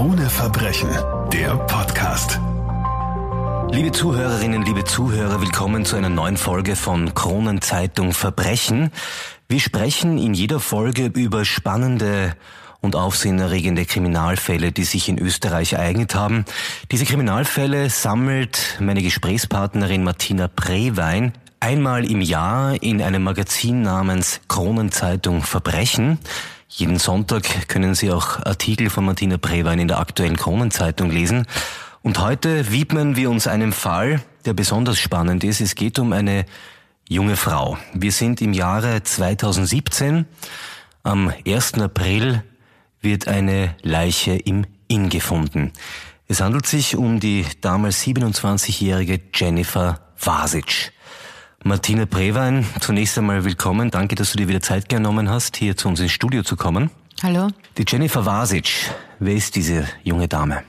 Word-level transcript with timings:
Krone 0.00 0.30
Verbrechen, 0.30 0.88
der 1.30 1.56
Podcast. 1.56 2.40
Liebe 3.70 3.92
Zuhörerinnen, 3.92 4.62
liebe 4.62 4.82
Zuhörer, 4.84 5.42
willkommen 5.42 5.84
zu 5.84 5.94
einer 5.94 6.08
neuen 6.08 6.38
Folge 6.38 6.74
von 6.74 7.12
Kronenzeitung 7.12 8.14
Verbrechen. 8.14 8.92
Wir 9.46 9.60
sprechen 9.60 10.16
in 10.16 10.32
jeder 10.32 10.58
Folge 10.58 11.12
über 11.14 11.44
spannende 11.44 12.34
und 12.80 12.96
aufsehenerregende 12.96 13.84
Kriminalfälle, 13.84 14.72
die 14.72 14.84
sich 14.84 15.10
in 15.10 15.18
Österreich 15.18 15.74
ereignet 15.74 16.14
haben. 16.14 16.46
Diese 16.90 17.04
Kriminalfälle 17.04 17.90
sammelt 17.90 18.78
meine 18.80 19.02
Gesprächspartnerin 19.02 20.02
Martina 20.02 20.48
Prewein 20.48 21.34
einmal 21.60 22.10
im 22.10 22.22
Jahr 22.22 22.82
in 22.82 23.02
einem 23.02 23.22
Magazin 23.22 23.82
namens 23.82 24.40
Kronenzeitung 24.48 25.42
Verbrechen. 25.42 26.18
Jeden 26.72 27.00
Sonntag 27.00 27.68
können 27.68 27.96
Sie 27.96 28.12
auch 28.12 28.38
Artikel 28.46 28.90
von 28.90 29.04
Martina 29.04 29.38
Prewein 29.38 29.80
in 29.80 29.88
der 29.88 29.98
aktuellen 29.98 30.36
Kronenzeitung 30.36 31.10
lesen. 31.10 31.46
Und 32.02 32.20
heute 32.20 32.70
widmen 32.70 33.16
wir 33.16 33.28
uns 33.28 33.48
einem 33.48 33.72
Fall, 33.72 34.22
der 34.44 34.54
besonders 34.54 34.96
spannend 34.96 35.42
ist. 35.42 35.60
Es 35.60 35.74
geht 35.74 35.98
um 35.98 36.12
eine 36.12 36.46
junge 37.08 37.34
Frau. 37.34 37.76
Wir 37.92 38.12
sind 38.12 38.40
im 38.40 38.52
Jahre 38.52 39.02
2017. 39.02 40.26
Am 41.02 41.32
1. 41.44 41.74
April 41.74 42.44
wird 43.00 43.26
eine 43.26 43.74
Leiche 43.82 44.36
im 44.36 44.64
Inn 44.86 45.08
gefunden. 45.08 45.72
Es 46.28 46.40
handelt 46.40 46.66
sich 46.66 46.96
um 46.96 47.18
die 47.18 47.46
damals 47.60 48.00
27-jährige 48.04 49.20
Jennifer 49.34 49.98
Vasic. 50.16 50.92
Martina 51.62 52.06
Prewein, 52.06 52.64
zunächst 52.80 53.18
einmal 53.18 53.44
willkommen. 53.44 53.90
Danke, 53.90 54.14
dass 54.14 54.32
du 54.32 54.38
dir 54.38 54.48
wieder 54.48 54.62
Zeit 54.62 54.88
genommen 54.88 55.28
hast, 55.28 55.56
hier 55.56 55.76
zu 55.76 55.88
uns 55.88 56.00
ins 56.00 56.12
Studio 56.12 56.42
zu 56.42 56.56
kommen. 56.56 56.90
Hallo. 57.22 57.48
Die 57.76 57.84
Jennifer 57.86 58.24
Vasic, 58.24 58.70
wer 59.18 59.34
ist 59.34 59.56
diese 59.56 59.84
junge 60.02 60.26
Dame? 60.26 60.62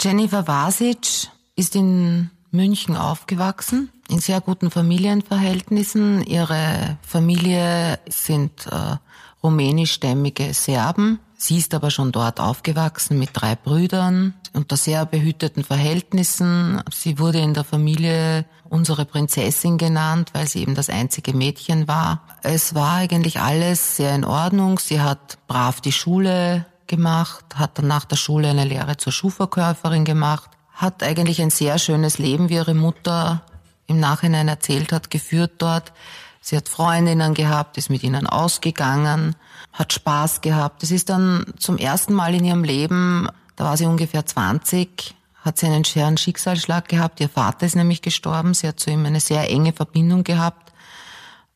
Jennifer 0.00 0.48
Vasic 0.48 1.28
ist 1.54 1.76
in 1.76 2.30
München 2.50 2.96
aufgewachsen, 2.96 3.90
in 4.08 4.20
sehr 4.20 4.40
guten 4.40 4.70
Familienverhältnissen. 4.70 6.22
Ihre 6.22 6.96
Familie 7.02 7.98
sind 8.08 8.66
äh, 8.68 8.96
rumänischstämmige 9.42 10.54
Serben. 10.54 11.18
Sie 11.36 11.58
ist 11.58 11.74
aber 11.74 11.90
schon 11.90 12.10
dort 12.10 12.40
aufgewachsen 12.40 13.18
mit 13.18 13.30
drei 13.34 13.54
Brüdern 13.54 14.32
unter 14.58 14.76
sehr 14.76 15.06
behüteten 15.06 15.62
Verhältnissen. 15.62 16.82
Sie 16.92 17.20
wurde 17.20 17.38
in 17.38 17.54
der 17.54 17.62
Familie 17.62 18.44
unsere 18.68 19.04
Prinzessin 19.04 19.78
genannt, 19.78 20.30
weil 20.34 20.48
sie 20.48 20.62
eben 20.62 20.74
das 20.74 20.90
einzige 20.90 21.32
Mädchen 21.32 21.86
war. 21.86 22.22
Es 22.42 22.74
war 22.74 22.94
eigentlich 22.94 23.38
alles 23.38 23.96
sehr 23.96 24.14
in 24.16 24.24
Ordnung. 24.24 24.80
Sie 24.80 25.00
hat 25.00 25.38
brav 25.46 25.80
die 25.80 25.92
Schule 25.92 26.66
gemacht, 26.88 27.44
hat 27.54 27.78
dann 27.78 27.86
nach 27.86 28.04
der 28.04 28.16
Schule 28.16 28.48
eine 28.48 28.64
Lehre 28.64 28.96
zur 28.96 29.12
Schuhverkäuferin 29.12 30.04
gemacht, 30.04 30.50
hat 30.72 31.04
eigentlich 31.04 31.40
ein 31.40 31.50
sehr 31.50 31.78
schönes 31.78 32.18
Leben, 32.18 32.48
wie 32.48 32.54
ihre 32.54 32.74
Mutter 32.74 33.42
im 33.86 34.00
Nachhinein 34.00 34.48
erzählt 34.48 34.90
hat, 34.92 35.08
geführt 35.08 35.52
dort. 35.58 35.92
Sie 36.40 36.56
hat 36.56 36.68
Freundinnen 36.68 37.34
gehabt, 37.34 37.78
ist 37.78 37.90
mit 37.90 38.02
ihnen 38.02 38.26
ausgegangen, 38.26 39.36
hat 39.72 39.92
Spaß 39.92 40.40
gehabt. 40.40 40.82
Es 40.82 40.90
ist 40.90 41.10
dann 41.10 41.44
zum 41.58 41.78
ersten 41.78 42.12
Mal 42.12 42.34
in 42.34 42.44
ihrem 42.44 42.64
Leben, 42.64 43.28
da 43.58 43.64
war 43.64 43.76
sie 43.76 43.86
ungefähr 43.86 44.24
20, 44.24 45.16
hat 45.40 45.58
sie 45.58 45.66
einen 45.66 45.84
schweren 45.84 46.16
Schicksalsschlag 46.16 46.86
gehabt. 46.86 47.18
Ihr 47.18 47.28
Vater 47.28 47.66
ist 47.66 47.74
nämlich 47.74 48.02
gestorben. 48.02 48.54
Sie 48.54 48.68
hat 48.68 48.78
zu 48.78 48.88
ihm 48.88 49.04
eine 49.04 49.18
sehr 49.18 49.50
enge 49.50 49.72
Verbindung 49.72 50.22
gehabt, 50.22 50.72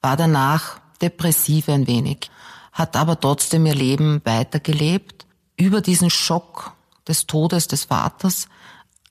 war 0.01 0.17
danach 0.17 0.81
depressiv 1.01 1.69
ein 1.69 1.87
wenig, 1.87 2.29
hat 2.73 2.97
aber 2.97 3.21
trotzdem 3.21 3.67
ihr 3.67 3.77
Leben 3.77 4.21
weitergelebt. 4.25 5.27
Über 5.57 5.81
diesen 5.81 6.11
Schock 6.11 6.73
des 7.07 7.29
Todes 7.29 7.69
des 7.69 7.85
Vaters 7.85 8.49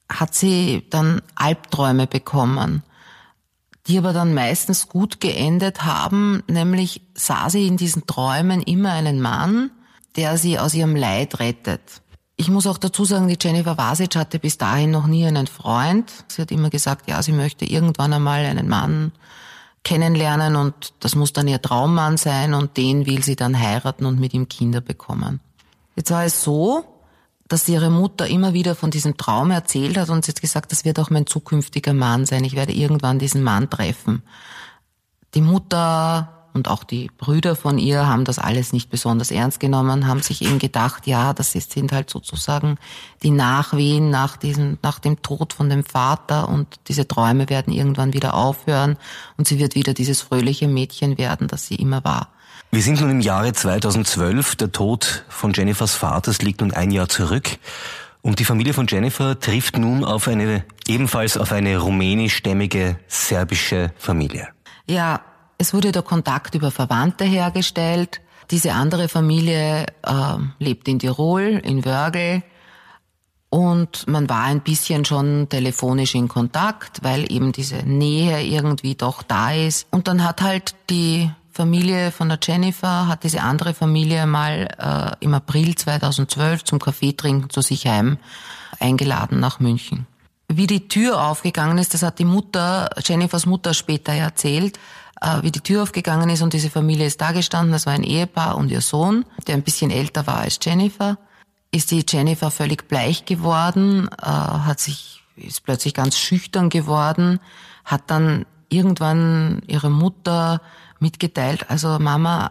hat 0.09 0.36
sie 0.36 0.86
dann 0.89 1.22
Albträume 1.36 2.08
bekommen 2.08 2.83
die 3.88 3.98
aber 3.98 4.14
dann 4.14 4.36
meistens 4.36 4.89
gut 4.89 5.20
geendet 5.20 5.86
haben, 5.86 6.44
nämlich 6.48 7.02
sah 7.15 7.49
sie 7.49 7.65
in 7.65 7.77
diesen 7.77 8.05
Träumen 8.05 8.61
immer 8.61 8.92
einen 8.92 9.20
Mann, 9.20 9.71
der 10.17 10.38
sie 10.38 10.60
aus 10.60 10.76
ihrem 10.76 10.95
Leid 10.95 11.39
rettet. 11.39 12.04
Ich 12.41 12.49
muss 12.49 12.65
auch 12.65 12.79
dazu 12.79 13.05
sagen, 13.05 13.27
die 13.27 13.37
Jennifer 13.39 13.77
Vasic 13.77 14.15
hatte 14.15 14.39
bis 14.39 14.57
dahin 14.57 14.89
noch 14.89 15.05
nie 15.05 15.27
einen 15.27 15.45
Freund. 15.45 16.11
Sie 16.27 16.41
hat 16.41 16.49
immer 16.49 16.71
gesagt, 16.71 17.07
ja, 17.07 17.21
sie 17.21 17.33
möchte 17.33 17.65
irgendwann 17.65 18.11
einmal 18.13 18.43
einen 18.47 18.67
Mann 18.67 19.11
kennenlernen 19.83 20.55
und 20.55 20.95
das 21.02 21.13
muss 21.13 21.33
dann 21.33 21.47
ihr 21.47 21.61
Traummann 21.61 22.17
sein 22.17 22.55
und 22.55 22.77
den 22.77 23.05
will 23.05 23.21
sie 23.21 23.35
dann 23.35 23.59
heiraten 23.59 24.07
und 24.07 24.19
mit 24.19 24.33
ihm 24.33 24.49
Kinder 24.49 24.81
bekommen. 24.81 25.39
Jetzt 25.95 26.09
war 26.09 26.25
es 26.25 26.41
so, 26.41 26.83
dass 27.47 27.69
ihre 27.69 27.91
Mutter 27.91 28.25
immer 28.25 28.55
wieder 28.55 28.73
von 28.73 28.89
diesem 28.89 29.17
Traum 29.17 29.52
erzählt 29.52 29.95
hat 29.95 30.09
und 30.09 30.25
sie 30.25 30.31
hat 30.31 30.41
gesagt, 30.41 30.71
das 30.71 30.83
wird 30.83 30.99
auch 30.99 31.11
mein 31.11 31.27
zukünftiger 31.27 31.93
Mann 31.93 32.25
sein. 32.25 32.43
Ich 32.43 32.55
werde 32.55 32.73
irgendwann 32.73 33.19
diesen 33.19 33.43
Mann 33.43 33.69
treffen. 33.69 34.23
Die 35.35 35.41
Mutter 35.41 36.40
und 36.54 36.67
auch 36.67 36.84
die 36.84 37.10
Brüder 37.17 37.56
von 37.56 37.78
ihr 37.78 38.08
haben 38.08 38.26
das 38.26 38.39
alles 38.39 38.73
nicht 38.73 38.89
besonders 38.89 39.32
ernst 39.32 39.60
genommen, 39.60 40.08
haben 40.08 40.22
sich 40.22 40.42
eben 40.42 40.60
gedacht, 40.60 41.08
ja, 41.08 41.34
das 41.34 41.52
sind 41.52 41.92
halt 41.92 42.10
sozusagen 42.10 42.78
die 43.23 43.32
Nachwehen 43.32 44.10
nach 44.10 44.38
diesem, 44.38 44.78
nach 44.82 45.00
dem 45.00 45.22
Tod 45.22 45.54
von 45.54 45.70
dem 45.70 45.84
Vater 45.84 46.50
und 46.50 46.67
diese 46.88 47.08
Träume 47.08 47.50
werden 47.50 47.73
irgendwann 47.73 48.14
wieder 48.14 48.34
aufhören 48.34 48.98
und 49.38 49.48
sie 49.48 49.60
wird 49.60 49.76
wieder 49.76 49.94
dieses 49.94 50.22
fröhliche 50.22 50.67
Mädchen 50.67 51.17
werden, 51.17 51.48
das 51.48 51.66
sie 51.66 51.76
immer 51.76 52.04
war. 52.04 52.30
Wir 52.73 52.82
sind 52.82 53.02
nun 53.02 53.12
im 53.12 53.20
Jahre 53.20 53.52
2012. 53.52 54.56
Der 54.56 54.72
Tod 54.72 55.26
von 55.28 55.52
Jennifers 55.52 55.95
Vaters 55.95 56.42
liegt 56.42 56.62
nun 56.62 56.72
ein 56.72 56.92
Jahr 56.92 57.10
zurück. 57.10 57.58
Und 58.22 58.39
die 58.39 58.45
Familie 58.45 58.73
von 58.73 58.88
Jennifer 58.88 59.39
trifft 59.39 59.78
nun 59.78 60.06
auf 60.06 60.28
eine, 60.28 60.64
ebenfalls 60.88 61.38
auf 61.38 61.52
eine 61.52 61.78
rumänischstämmige 61.80 62.98
serbische 63.08 63.92
Familie. 63.98 64.48
Ja, 64.86 65.22
es 65.61 65.76
wurde 65.76 65.92
der 65.92 66.02
Kontakt 66.02 66.55
über 66.55 66.72
Verwandte 66.72 67.23
hergestellt. 67.23 68.20
Diese 68.49 68.73
andere 68.73 69.08
Familie 69.08 69.86
äh, 70.02 70.38
lebt 70.58 70.88
in 70.88 70.98
Tirol, 70.98 71.61
in 71.64 71.86
Wörgl. 71.86 72.42
Und 73.52 74.08
man 74.08 74.27
war 74.27 74.45
ein 74.45 74.61
bisschen 74.61 75.05
schon 75.05 75.50
telefonisch 75.50 76.16
in 76.16 76.27
Kontakt, 76.27 77.04
weil 77.04 77.32
eben 77.32 77.52
diese 77.52 77.83
Nähe 77.83 78.42
irgendwie 78.44 78.95
doch 78.95 79.21
da 79.21 79.52
ist. 79.52 79.86
Und 79.92 80.08
dann 80.08 80.23
hat 80.23 80.42
halt 80.42 80.73
die 80.89 81.30
Familie 81.52 82.11
von 82.11 82.30
der 82.30 82.39
Jennifer 82.42 83.08
hat 83.08 83.23
diese 83.23 83.44
andere 83.44 83.76
Familie 83.76 84.26
mal 84.26 84.67
äh, 84.80 85.23
im 85.23 85.36
April 85.36 85.76
2012 85.76 86.64
zum 86.64 86.80
Kaffeetrinken 86.80 87.52
zu 87.52 87.61
sich 87.61 87.86
heim 87.86 88.17
eingeladen 88.80 89.39
nach 89.39 89.60
München. 89.60 90.08
Wie 90.48 90.66
die 90.66 90.88
Tür 90.88 91.21
aufgegangen 91.21 91.77
ist, 91.77 91.94
das 91.94 92.02
hat 92.02 92.17
die 92.17 92.26
Mutter, 92.26 92.89
Jennifers 93.05 93.45
Mutter 93.45 93.73
später 93.76 94.11
erzählt, 94.11 94.80
äh, 95.21 95.42
wie 95.43 95.52
die 95.52 95.61
Tür 95.61 95.83
aufgegangen 95.83 96.30
ist 96.30 96.42
und 96.42 96.54
diese 96.54 96.70
Familie 96.70 97.05
ist 97.05 97.21
da 97.21 97.32
gestanden, 97.32 97.71
das 97.71 97.86
war 97.86 97.93
ein 97.93 98.04
Ehepaar 98.04 98.58
und 98.58 98.71
ihr 98.71 98.82
Sohn, 98.82 99.26
der 99.48 99.55
ein 99.55 99.64
bisschen 99.64 99.92
älter 99.92 100.27
war 100.27 100.39
als 100.39 100.59
Jennifer, 100.61 101.17
ist 101.71 101.92
die 101.92 102.04
Jennifer 102.08 102.52
völlig 102.52 102.87
bleich 102.87 103.26
geworden, 103.26 104.09
äh, 104.21 104.26
hat 104.26 104.80
sich, 104.80 105.23
ist 105.36 105.64
plötzlich 105.64 105.93
ganz 105.93 106.17
schüchtern 106.17 106.70
geworden, 106.70 107.39
hat 107.86 108.04
dann 108.08 108.45
irgendwann 108.70 109.61
ihre 109.67 109.89
Mutter 109.89 110.61
mitgeteilt, 110.99 111.70
also 111.70 111.99
Mama, 111.99 112.49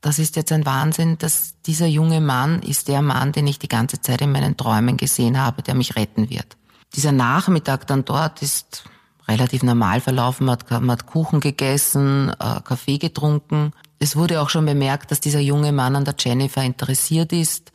das 0.00 0.18
ist 0.18 0.36
jetzt 0.36 0.52
ein 0.52 0.66
Wahnsinn, 0.66 1.18
dass 1.18 1.60
dieser 1.62 1.86
junge 1.86 2.20
Mann 2.20 2.62
ist 2.62 2.86
der 2.88 3.02
Mann, 3.02 3.32
den 3.32 3.46
ich 3.46 3.58
die 3.58 3.68
ganze 3.68 4.00
Zeit 4.00 4.20
in 4.20 4.30
meinen 4.30 4.56
Träumen 4.56 4.96
gesehen 4.96 5.40
habe, 5.40 5.62
der 5.62 5.74
mich 5.74 5.96
retten 5.96 6.30
wird. 6.30 6.56
Dieser 6.94 7.12
Nachmittag 7.12 7.86
dann 7.88 8.04
dort 8.04 8.42
ist 8.42 8.84
relativ 9.28 9.62
normal 9.62 10.00
verlaufen, 10.00 10.46
man 10.46 10.58
hat, 10.58 10.70
man 10.70 10.90
hat 10.90 11.06
Kuchen 11.06 11.40
gegessen, 11.40 12.30
äh, 12.38 12.60
Kaffee 12.62 12.98
getrunken. 12.98 13.72
Es 13.98 14.16
wurde 14.16 14.40
auch 14.40 14.50
schon 14.50 14.66
bemerkt, 14.66 15.10
dass 15.10 15.20
dieser 15.20 15.40
junge 15.40 15.72
Mann 15.72 15.96
an 15.96 16.04
der 16.04 16.14
Jennifer 16.18 16.62
interessiert 16.62 17.32
ist. 17.32 17.72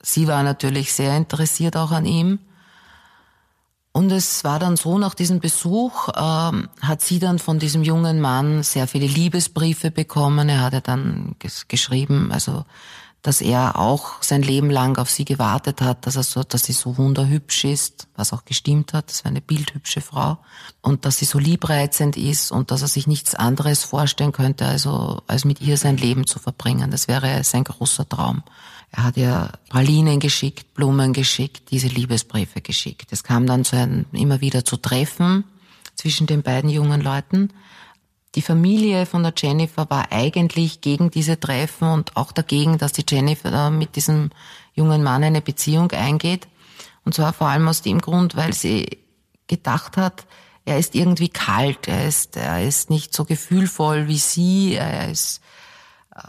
Sie 0.00 0.28
war 0.28 0.42
natürlich 0.42 0.92
sehr 0.92 1.16
interessiert 1.16 1.76
auch 1.76 1.90
an 1.90 2.06
ihm. 2.06 2.38
Und 3.92 4.10
es 4.10 4.42
war 4.42 4.58
dann 4.58 4.76
so, 4.76 4.98
nach 4.98 5.14
diesem 5.14 5.40
Besuch 5.40 6.08
ähm, 6.16 6.68
hat 6.80 7.02
sie 7.02 7.18
dann 7.18 7.38
von 7.38 7.58
diesem 7.58 7.82
jungen 7.82 8.22
Mann 8.22 8.62
sehr 8.62 8.88
viele 8.88 9.06
Liebesbriefe 9.06 9.90
bekommen. 9.90 10.48
Er 10.48 10.62
hatte 10.62 10.80
dann 10.80 11.36
ges 11.38 11.68
geschrieben, 11.68 12.32
also 12.32 12.64
dass 13.22 13.40
er 13.40 13.78
auch 13.78 14.20
sein 14.20 14.42
Leben 14.42 14.68
lang 14.68 14.98
auf 14.98 15.08
sie 15.08 15.24
gewartet 15.24 15.80
hat, 15.80 16.06
dass 16.06 16.16
er 16.16 16.24
so, 16.24 16.42
dass 16.42 16.64
sie 16.64 16.72
so 16.72 16.98
wunderhübsch 16.98 17.64
ist, 17.64 18.08
was 18.16 18.32
auch 18.32 18.44
gestimmt 18.44 18.92
hat. 18.92 19.10
Das 19.10 19.24
war 19.24 19.30
eine 19.30 19.40
bildhübsche 19.40 20.00
Frau 20.00 20.38
und 20.80 21.04
dass 21.04 21.18
sie 21.18 21.24
so 21.24 21.38
liebreizend 21.38 22.16
ist 22.16 22.50
und 22.50 22.72
dass 22.72 22.82
er 22.82 22.88
sich 22.88 23.06
nichts 23.06 23.36
anderes 23.36 23.84
vorstellen 23.84 24.32
könnte, 24.32 24.66
also 24.66 25.22
als 25.28 25.44
mit 25.44 25.60
ihr 25.60 25.76
sein 25.76 25.96
Leben 25.96 26.26
zu 26.26 26.40
verbringen. 26.40 26.90
Das 26.90 27.06
wäre 27.06 27.44
sein 27.44 27.62
großer 27.62 28.08
Traum. 28.08 28.42
Er 28.90 29.04
hat 29.04 29.16
ihr 29.16 29.52
Pralinen 29.68 30.18
geschickt, 30.18 30.74
Blumen 30.74 31.12
geschickt, 31.12 31.70
diese 31.70 31.86
Liebesbriefe 31.86 32.60
geschickt. 32.60 33.12
Es 33.12 33.22
kam 33.22 33.46
dann 33.46 33.64
zu 33.64 33.76
einem, 33.76 34.04
immer 34.10 34.40
wieder 34.40 34.64
zu 34.64 34.76
Treffen 34.76 35.44
zwischen 35.94 36.26
den 36.26 36.42
beiden 36.42 36.68
jungen 36.68 37.00
Leuten. 37.00 37.50
Die 38.34 38.42
Familie 38.42 39.04
von 39.04 39.22
der 39.22 39.34
Jennifer 39.36 39.88
war 39.90 40.10
eigentlich 40.10 40.80
gegen 40.80 41.10
diese 41.10 41.38
Treffen 41.38 41.88
und 41.88 42.16
auch 42.16 42.32
dagegen, 42.32 42.78
dass 42.78 42.92
die 42.92 43.04
Jennifer 43.06 43.70
mit 43.70 43.94
diesem 43.96 44.30
jungen 44.74 45.02
Mann 45.02 45.22
eine 45.22 45.42
Beziehung 45.42 45.90
eingeht. 45.90 46.48
Und 47.04 47.14
zwar 47.14 47.34
vor 47.34 47.48
allem 47.48 47.68
aus 47.68 47.82
dem 47.82 48.00
Grund, 48.00 48.34
weil 48.34 48.54
sie 48.54 48.98
gedacht 49.48 49.98
hat, 49.98 50.26
er 50.64 50.78
ist 50.78 50.94
irgendwie 50.94 51.28
kalt, 51.28 51.88
er 51.88 52.06
ist, 52.06 52.36
er 52.36 52.64
ist 52.64 52.88
nicht 52.88 53.14
so 53.14 53.24
gefühlvoll 53.24 54.08
wie 54.08 54.18
sie, 54.18 54.76
er 54.76 55.10
ist, 55.10 55.40
äh, 56.14 56.22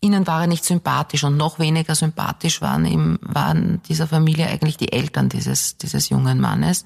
ihnen 0.00 0.26
war 0.26 0.42
er 0.42 0.46
nicht 0.46 0.64
sympathisch 0.64 1.24
und 1.24 1.36
noch 1.36 1.58
weniger 1.58 1.94
sympathisch 1.94 2.60
waren 2.60 2.84
ihm, 2.84 3.18
waren 3.22 3.82
dieser 3.88 4.06
Familie 4.06 4.46
eigentlich 4.46 4.76
die 4.76 4.92
Eltern 4.92 5.28
dieses, 5.28 5.78
dieses 5.78 6.10
jungen 6.10 6.38
Mannes 6.38 6.84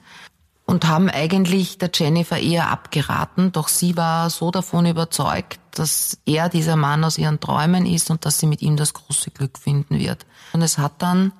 und 0.67 0.87
haben 0.87 1.09
eigentlich 1.09 1.79
der 1.79 1.91
Jennifer 1.95 2.39
eher 2.39 2.71
abgeraten, 2.71 3.53
doch 3.53 3.69
sie 3.69 3.97
war 3.97 4.29
so 4.31 4.51
davon 4.51 4.87
überzeugt, 4.87 5.61
dass 5.71 6.19
er 6.27 6.49
dieser 6.49 6.75
Mann 6.77 7.05
aus 7.05 7.19
ihren 7.19 7.41
Träumen 7.41 7.87
ist 7.87 8.11
und 8.11 8.27
dass 8.27 8.41
sie 8.41 8.47
mit 8.47 8.63
ihm 8.63 8.77
das 8.77 8.93
große 8.93 9.31
Glück 9.31 9.59
finden 9.59 9.99
wird. 9.99 10.27
Und 10.53 10.63
es 10.63 10.79
hat 10.79 10.95
dann 10.99 11.33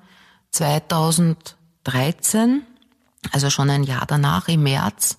2013, 0.51 2.63
also 3.31 3.49
schon 3.49 3.69
ein 3.69 3.83
Jahr 3.83 4.05
danach, 4.07 4.47
im 4.47 4.63
März, 4.63 5.17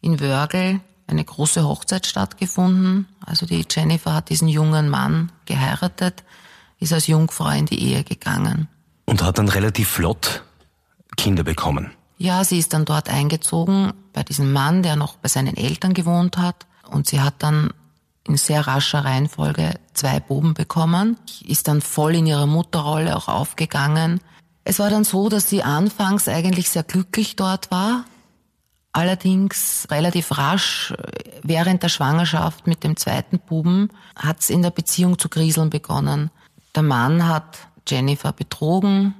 in 0.00 0.20
Wörgl 0.20 0.80
eine 1.06 1.24
große 1.24 1.64
Hochzeit 1.64 2.06
stattgefunden. 2.06 3.08
Also 3.24 3.44
die 3.44 3.66
Jennifer 3.68 4.14
hat 4.14 4.30
diesen 4.30 4.48
jungen 4.48 4.88
Mann 4.88 5.32
geheiratet, 5.44 6.24
ist 6.78 6.92
als 6.92 7.08
Jungfrau 7.08 7.50
in 7.50 7.66
die 7.66 7.82
Ehe 7.82 8.04
gegangen. 8.04 8.68
Und 9.04 9.22
hat 9.22 9.38
dann 9.38 9.48
relativ 9.48 9.88
flott 9.88 10.44
Kinder 11.16 11.42
bekommen. 11.42 11.90
Ja, 12.22 12.44
sie 12.44 12.58
ist 12.58 12.74
dann 12.74 12.84
dort 12.84 13.08
eingezogen 13.08 13.94
bei 14.12 14.22
diesem 14.22 14.52
Mann, 14.52 14.82
der 14.82 14.94
noch 14.94 15.16
bei 15.16 15.28
seinen 15.30 15.56
Eltern 15.56 15.94
gewohnt 15.94 16.36
hat. 16.36 16.66
Und 16.90 17.06
sie 17.06 17.22
hat 17.22 17.34
dann 17.38 17.72
in 18.28 18.36
sehr 18.36 18.66
rascher 18.66 19.06
Reihenfolge 19.06 19.80
zwei 19.94 20.20
Buben 20.20 20.52
bekommen, 20.52 21.16
ist 21.42 21.66
dann 21.66 21.80
voll 21.80 22.14
in 22.14 22.26
ihrer 22.26 22.46
Mutterrolle 22.46 23.16
auch 23.16 23.28
aufgegangen. 23.28 24.20
Es 24.64 24.78
war 24.78 24.90
dann 24.90 25.04
so, 25.04 25.30
dass 25.30 25.48
sie 25.48 25.62
anfangs 25.62 26.28
eigentlich 26.28 26.68
sehr 26.68 26.82
glücklich 26.82 27.36
dort 27.36 27.70
war, 27.70 28.04
Allerdings 28.92 29.86
relativ 29.88 30.36
rasch 30.36 30.92
während 31.44 31.84
der 31.84 31.88
Schwangerschaft 31.88 32.66
mit 32.66 32.82
dem 32.82 32.96
zweiten 32.96 33.38
Buben 33.38 33.90
hat 34.16 34.40
es 34.40 34.50
in 34.50 34.62
der 34.62 34.70
Beziehung 34.70 35.16
zu 35.16 35.28
kriseln 35.28 35.70
begonnen. 35.70 36.30
Der 36.74 36.82
Mann 36.82 37.28
hat 37.28 37.58
Jennifer 37.86 38.32
betrogen, 38.32 39.14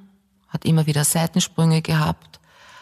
hat 0.48 0.64
immer 0.64 0.86
wieder 0.86 1.04
Seitensprünge 1.04 1.82
gehabt, 1.82 2.39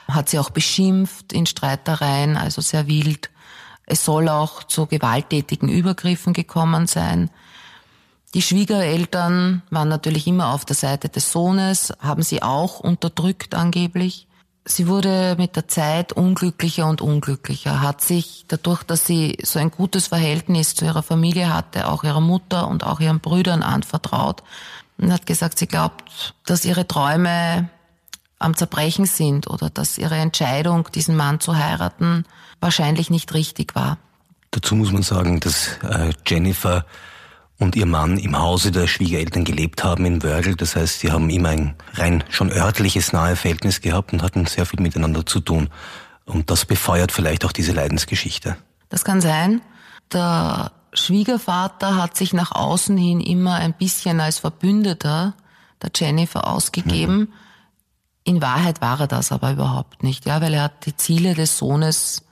hat 0.09 0.29
sie 0.29 0.39
auch 0.39 0.51
beschimpft 0.51 1.33
in 1.33 1.47
Streitereien, 1.47 2.37
also 2.37 2.61
sehr 2.61 2.87
wild. 2.87 3.31
Es 3.87 4.05
soll 4.05 4.29
auch 4.29 4.65
zu 4.65 4.87
gewalttätigen 4.87 5.69
Übergriffen 5.69 6.33
gekommen 6.33 6.87
sein. 6.87 7.31
Die 8.35 8.43
Schwiegereltern 8.43 9.63
waren 9.71 9.89
natürlich 9.89 10.27
immer 10.27 10.53
auf 10.53 10.65
der 10.65 10.77
Seite 10.77 11.09
des 11.09 11.33
Sohnes, 11.33 11.95
haben 12.01 12.23
sie 12.23 12.43
auch 12.43 12.81
unterdrückt 12.81 13.55
angeblich. 13.55 14.27
Sie 14.67 14.87
wurde 14.87 15.35
mit 15.39 15.57
der 15.57 15.67
Zeit 15.69 16.13
unglücklicher 16.13 16.87
und 16.87 17.01
unglücklicher, 17.01 17.81
hat 17.81 18.03
sich 18.03 18.45
dadurch, 18.49 18.83
dass 18.83 19.07
sie 19.07 19.39
so 19.43 19.59
ein 19.59 19.71
gutes 19.71 20.09
Verhältnis 20.09 20.75
zu 20.75 20.85
ihrer 20.85 21.03
Familie 21.03 21.53
hatte, 21.55 21.89
auch 21.89 22.05
ihrer 22.05 22.21
Mutter 22.21 22.69
und 22.69 22.85
auch 22.85 23.01
ihren 23.01 23.21
Brüdern 23.21 23.63
anvertraut 23.63 24.43
und 24.99 25.11
hat 25.11 25.25
gesagt, 25.25 25.59
sie 25.59 25.67
glaubt, 25.67 26.35
dass 26.45 26.67
ihre 26.67 26.87
Träume 26.87 27.71
am 28.39 28.57
Zerbrechen 28.57 29.07
sind 29.07 29.49
oder 29.49 29.71
dass 29.71 29.99
ihre 29.99 30.17
Entscheidung, 30.17 30.89
diesen 30.95 31.17
Mann 31.17 31.41
zu 31.41 31.57
heiraten, 31.57 32.25
wahrscheinlich 32.61 33.11
nicht 33.11 33.35
richtig 33.35 33.75
war. 33.75 33.99
Dazu 34.51 34.75
muss 34.75 34.93
man 34.93 35.03
sagen, 35.03 35.41
dass 35.41 35.79
äh, 35.83 36.11
Jennifer 36.27 36.85
und 37.59 37.75
ihr 37.75 37.87
Mann 37.87 38.19
im 38.19 38.39
Hause 38.39 38.71
der 38.71 38.87
Schwiegereltern 38.87 39.45
gelebt 39.45 39.83
haben 39.83 40.05
in 40.05 40.23
Wörgl. 40.23 40.55
Das 40.55 40.77
heißt, 40.77 41.01
sie 41.01 41.11
haben 41.11 41.29
immer 41.29 41.51
ein 41.51 41.75
rein 41.95 42.23
schon 42.29 42.53
örtliches 42.53 43.13
nahe 43.13 43.37
Verhältnis 43.37 43.81
gehabt 43.81 44.13
und 44.13 44.23
hatten 44.23 44.47
sehr 44.47 44.65
viel 44.65 44.81
miteinander 44.81 45.27
zu 45.27 45.41
tun. 45.41 45.69
Und 46.25 46.51
das 46.51 46.65
befeuert 46.65 47.11
vielleicht 47.11 47.45
auch 47.45 47.53
diese 47.53 47.73
Leidensgeschichte. 47.73 48.57
Das 48.91 49.05
kann 49.05 49.21
sein. 49.21 49.61
Der 50.13 50.73
Schwiegervater 50.93 51.97
hat 51.97 52.17
sich 52.17 52.33
nach 52.33 52.53
außen 52.53 52.97
hin 52.97 53.21
immer 53.21 53.57
ein 53.57 53.75
bisschen 53.75 54.21
als 54.21 54.39
Verbündeter 54.39 55.35
der 55.83 55.91
Jennifer 55.95 56.47
ausgegeben. 56.47 57.19
Mhm. 57.19 57.29
In 58.29 58.43
Wahrheit 58.43 58.83
war 58.83 59.01
er 59.01 59.07
das 59.07 59.33
aber 59.33 59.53
überhaupt 59.53 60.03
nicht, 60.03 60.27
ja, 60.27 60.43
weil 60.43 60.53
er 60.53 60.65
hat 60.65 60.85
die 60.85 60.95
Ziele 60.95 61.33
des 61.33 61.57
Sohnes 61.57 62.25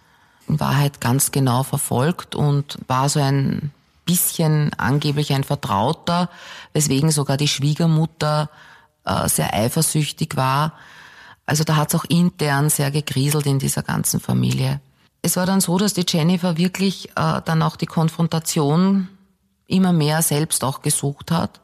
in 0.47 0.61
Wahrheit 0.61 1.01
ganz 1.01 1.33
genau 1.33 1.63
verfolgt 1.63 2.35
und 2.35 2.77
war 2.87 3.09
so 3.09 3.19
ein 3.19 3.73
bisschen 4.05 4.75
angeblich 4.75 5.33
ein 5.33 5.43
Vertrauter, 5.43 6.29
weswegen 6.75 7.11
sogar 7.11 7.39
die 7.39 7.49
Schwiegermutter 7.49 8.51
äh, 9.07 9.27
sehr 9.27 9.55
eifersüchtig 9.55 10.37
war. 10.37 10.75
Also 11.47 11.65
da 11.65 11.77
hat 11.77 11.95
es 11.95 11.99
auch 11.99 12.05
intern 12.05 12.69
sehr 12.69 12.91
gekrieselt 12.91 13.47
in 13.47 13.59
dieser 13.59 13.83
ganzen 13.83 14.21
Familie. 14.21 14.83
Es 15.23 15.39
war 15.39 15.47
dann 15.47 15.63
so, 15.63 15.79
dass 15.79 15.95
die 15.95 16.05
Jennifer 16.07 16.59
wirklich 16.59 17.09
äh, 17.17 17.41
dann 17.43 17.63
auch 17.63 17.77
die 17.77 17.87
Konfrontation 17.87 19.09
immer 19.67 19.95
mehr 19.95 20.21
selbst 20.21 20.63
auch 20.63 20.83
gesucht 20.83 21.31
hat 21.31 21.59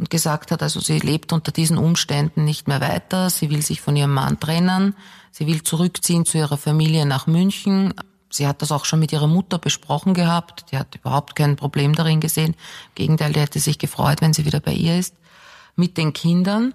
und 0.00 0.08
gesagt 0.08 0.50
hat, 0.50 0.62
also 0.62 0.80
sie 0.80 0.98
lebt 0.98 1.30
unter 1.32 1.52
diesen 1.52 1.76
Umständen 1.76 2.44
nicht 2.46 2.66
mehr 2.66 2.80
weiter, 2.80 3.28
sie 3.28 3.50
will 3.50 3.60
sich 3.60 3.82
von 3.82 3.94
ihrem 3.94 4.14
Mann 4.14 4.40
trennen, 4.40 4.96
sie 5.30 5.46
will 5.46 5.62
zurückziehen 5.62 6.24
zu 6.24 6.38
ihrer 6.38 6.56
Familie 6.56 7.04
nach 7.04 7.26
München, 7.26 7.92
sie 8.30 8.46
hat 8.46 8.62
das 8.62 8.72
auch 8.72 8.86
schon 8.86 8.98
mit 8.98 9.12
ihrer 9.12 9.26
Mutter 9.26 9.58
besprochen 9.58 10.14
gehabt. 10.14 10.72
Die 10.72 10.78
hat 10.78 10.94
überhaupt 10.94 11.36
kein 11.36 11.56
Problem 11.56 11.94
darin 11.94 12.20
gesehen. 12.20 12.54
Im 12.54 12.94
Gegenteil, 12.94 13.34
die 13.34 13.40
hätte 13.40 13.60
sich 13.60 13.78
gefreut, 13.78 14.22
wenn 14.22 14.32
sie 14.32 14.46
wieder 14.46 14.60
bei 14.60 14.72
ihr 14.72 14.98
ist. 14.98 15.14
Mit 15.76 15.98
den 15.98 16.14
Kindern. 16.14 16.72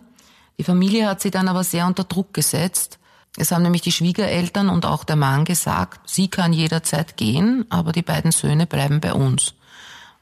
Die 0.60 0.64
Familie 0.64 1.08
hat 1.08 1.22
sie 1.22 1.32
dann 1.32 1.48
aber 1.48 1.64
sehr 1.64 1.88
unter 1.88 2.04
Druck 2.04 2.32
gesetzt. 2.32 3.00
Es 3.38 3.52
haben 3.52 3.64
nämlich 3.64 3.82
die 3.82 3.92
Schwiegereltern 3.92 4.70
und 4.70 4.86
auch 4.86 5.04
der 5.04 5.16
Mann 5.16 5.46
gesagt, 5.46 6.08
sie 6.08 6.28
kann 6.28 6.54
jederzeit 6.54 7.18
gehen, 7.18 7.66
aber 7.70 7.92
die 7.92 8.04
beiden 8.04 8.32
Söhne 8.32 8.68
bleiben 8.68 9.02
bei 9.02 9.14
uns. 9.14 9.56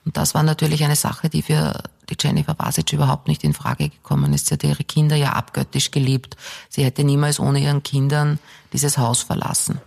Und 0.06 0.18
das 0.18 0.34
war 0.34 0.44
natürlich 0.44 0.84
eine 0.84 0.96
Sache, 0.96 1.30
die 1.30 1.42
für 1.42 1.82
die 2.10 2.16
Jennifer 2.20 2.54
Basic 2.54 2.92
überhaupt 2.94 3.28
nicht 3.28 3.44
in 3.44 3.54
Frage 3.54 3.90
gekommen 3.90 4.34
ist. 4.34 4.48
Sie 4.48 4.56
hat 4.56 4.64
ihre 4.64 4.84
Kinder 4.84 5.16
ja 5.16 5.34
abgöttisch 5.34 5.92
geliebt. 5.92 6.36
Sie 6.70 6.84
hätte 6.84 7.04
niemals 7.04 7.40
ohne 7.40 7.60
ihren 7.60 7.84
Kindern 7.84 8.40
dieses 8.74 8.98
Haus 8.98 9.22
verlassen. 9.22 9.80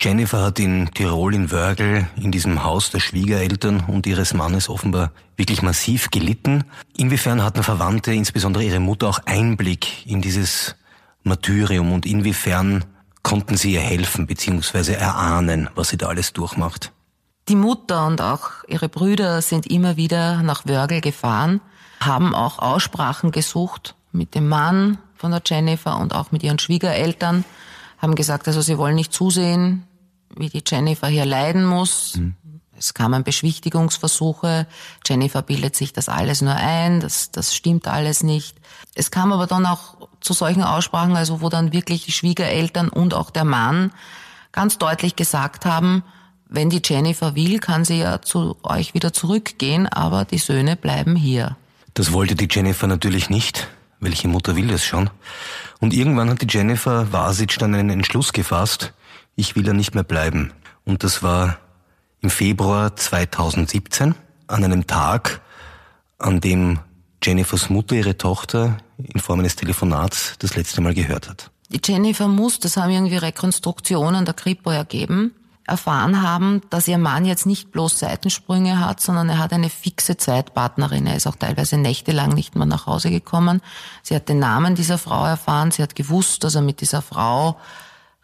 Jennifer 0.00 0.42
hat 0.42 0.58
in 0.58 0.90
Tirol 0.92 1.34
in 1.34 1.50
Wörgl 1.50 2.06
in 2.16 2.30
diesem 2.30 2.62
Haus 2.62 2.90
der 2.90 3.00
Schwiegereltern 3.00 3.84
und 3.86 4.06
ihres 4.06 4.34
Mannes 4.34 4.68
offenbar 4.68 5.12
wirklich 5.36 5.62
massiv 5.62 6.10
gelitten. 6.10 6.64
Inwiefern 6.96 7.42
hatten 7.42 7.62
Verwandte, 7.62 8.12
insbesondere 8.12 8.64
ihre 8.64 8.80
Mutter, 8.80 9.08
auch 9.08 9.20
Einblick 9.24 10.06
in 10.06 10.20
dieses 10.20 10.76
Martyrium 11.22 11.92
und 11.92 12.06
inwiefern 12.06 12.84
konnten 13.22 13.56
sie 13.56 13.72
ihr 13.72 13.80
helfen 13.80 14.26
bzw. 14.26 14.92
erahnen, 14.92 15.70
was 15.74 15.88
sie 15.88 15.96
da 15.96 16.08
alles 16.08 16.32
durchmacht? 16.34 16.92
Die 17.48 17.56
Mutter 17.56 18.06
und 18.06 18.20
auch 18.20 18.50
ihre 18.68 18.88
Brüder 18.88 19.42
sind 19.42 19.66
immer 19.66 19.96
wieder 19.96 20.42
nach 20.42 20.66
Wörgl 20.66 21.00
gefahren, 21.00 21.60
haben 22.00 22.34
auch 22.34 22.58
Aussprachen 22.58 23.32
gesucht 23.32 23.94
mit 24.12 24.34
dem 24.34 24.48
Mann 24.48 24.98
von 25.14 25.30
der 25.30 25.42
Jennifer 25.44 25.98
und 25.98 26.14
auch 26.14 26.32
mit 26.32 26.42
ihren 26.42 26.58
Schwiegereltern 26.58 27.44
haben 27.98 28.14
gesagt, 28.14 28.46
also 28.48 28.60
sie 28.60 28.78
wollen 28.78 28.94
nicht 28.94 29.12
zusehen, 29.12 29.86
wie 30.36 30.48
die 30.48 30.62
Jennifer 30.66 31.08
hier 31.08 31.24
leiden 31.24 31.64
muss. 31.64 32.16
Mhm. 32.16 32.34
Es 32.76 32.92
kamen 32.92 33.24
Beschwichtigungsversuche. 33.24 34.66
Jennifer 35.06 35.42
bildet 35.42 35.76
sich 35.76 35.92
das 35.92 36.08
alles 36.08 36.42
nur 36.42 36.54
ein. 36.54 37.00
Das, 37.00 37.30
das 37.30 37.54
stimmt 37.54 37.86
alles 37.86 38.22
nicht. 38.22 38.58
Es 38.94 39.10
kam 39.10 39.32
aber 39.32 39.46
dann 39.46 39.64
auch 39.64 40.08
zu 40.20 40.32
solchen 40.32 40.62
Aussprachen, 40.62 41.16
also 41.16 41.40
wo 41.40 41.48
dann 41.48 41.72
wirklich 41.72 42.04
die 42.04 42.12
Schwiegereltern 42.12 42.88
und 42.88 43.14
auch 43.14 43.30
der 43.30 43.44
Mann 43.44 43.92
ganz 44.52 44.78
deutlich 44.78 45.16
gesagt 45.16 45.66
haben, 45.66 46.02
wenn 46.48 46.70
die 46.70 46.82
Jennifer 46.84 47.34
will, 47.34 47.58
kann 47.58 47.84
sie 47.84 47.98
ja 47.98 48.22
zu 48.22 48.56
euch 48.62 48.94
wieder 48.94 49.12
zurückgehen, 49.12 49.86
aber 49.86 50.24
die 50.24 50.38
Söhne 50.38 50.76
bleiben 50.76 51.16
hier. 51.16 51.56
Das 51.94 52.12
wollte 52.12 52.34
die 52.34 52.48
Jennifer 52.50 52.86
natürlich 52.86 53.30
nicht. 53.30 53.68
Welche 54.00 54.28
Mutter 54.28 54.56
will 54.56 54.68
das 54.68 54.84
schon? 54.84 55.10
Und 55.80 55.94
irgendwann 55.94 56.30
hat 56.30 56.42
die 56.42 56.46
Jennifer 56.48 57.12
Vasic 57.12 57.58
dann 57.58 57.74
einen 57.74 57.90
Entschluss 57.90 58.32
gefasst, 58.32 58.92
ich 59.36 59.56
will 59.56 59.62
da 59.62 59.72
nicht 59.72 59.94
mehr 59.94 60.04
bleiben. 60.04 60.52
Und 60.84 61.02
das 61.02 61.22
war 61.22 61.58
im 62.20 62.30
Februar 62.30 62.94
2017, 62.94 64.14
an 64.46 64.64
einem 64.64 64.86
Tag, 64.86 65.40
an 66.18 66.40
dem 66.40 66.78
Jennifers 67.22 67.70
Mutter 67.70 67.96
ihre 67.96 68.16
Tochter 68.16 68.78
in 68.98 69.20
Form 69.20 69.40
eines 69.40 69.56
Telefonats 69.56 70.34
das 70.38 70.56
letzte 70.56 70.80
Mal 70.80 70.94
gehört 70.94 71.28
hat. 71.28 71.50
Die 71.70 71.80
Jennifer 71.82 72.28
muss, 72.28 72.60
das 72.60 72.76
haben 72.76 72.90
irgendwie 72.90 73.16
Rekonstruktionen 73.16 74.24
der 74.24 74.34
Kripo 74.34 74.70
ergeben, 74.70 75.32
erfahren 75.66 76.20
haben, 76.22 76.60
dass 76.70 76.88
ihr 76.88 76.98
Mann 76.98 77.24
jetzt 77.24 77.46
nicht 77.46 77.72
bloß 77.72 77.98
Seitensprünge 77.98 78.80
hat, 78.80 79.00
sondern 79.00 79.30
er 79.30 79.38
hat 79.38 79.52
eine 79.52 79.70
fixe 79.70 80.16
Zeitpartnerin. 80.16 81.06
Er 81.06 81.16
ist 81.16 81.26
auch 81.26 81.36
teilweise 81.36 81.78
nächtelang 81.78 82.34
nicht 82.34 82.54
mehr 82.54 82.66
nach 82.66 82.86
Hause 82.86 83.10
gekommen. 83.10 83.62
Sie 84.02 84.14
hat 84.14 84.28
den 84.28 84.38
Namen 84.38 84.74
dieser 84.74 84.98
Frau 84.98 85.24
erfahren. 85.24 85.70
Sie 85.70 85.82
hat 85.82 85.94
gewusst, 85.94 86.44
dass 86.44 86.54
er 86.54 86.62
mit 86.62 86.80
dieser 86.80 87.00
Frau 87.00 87.58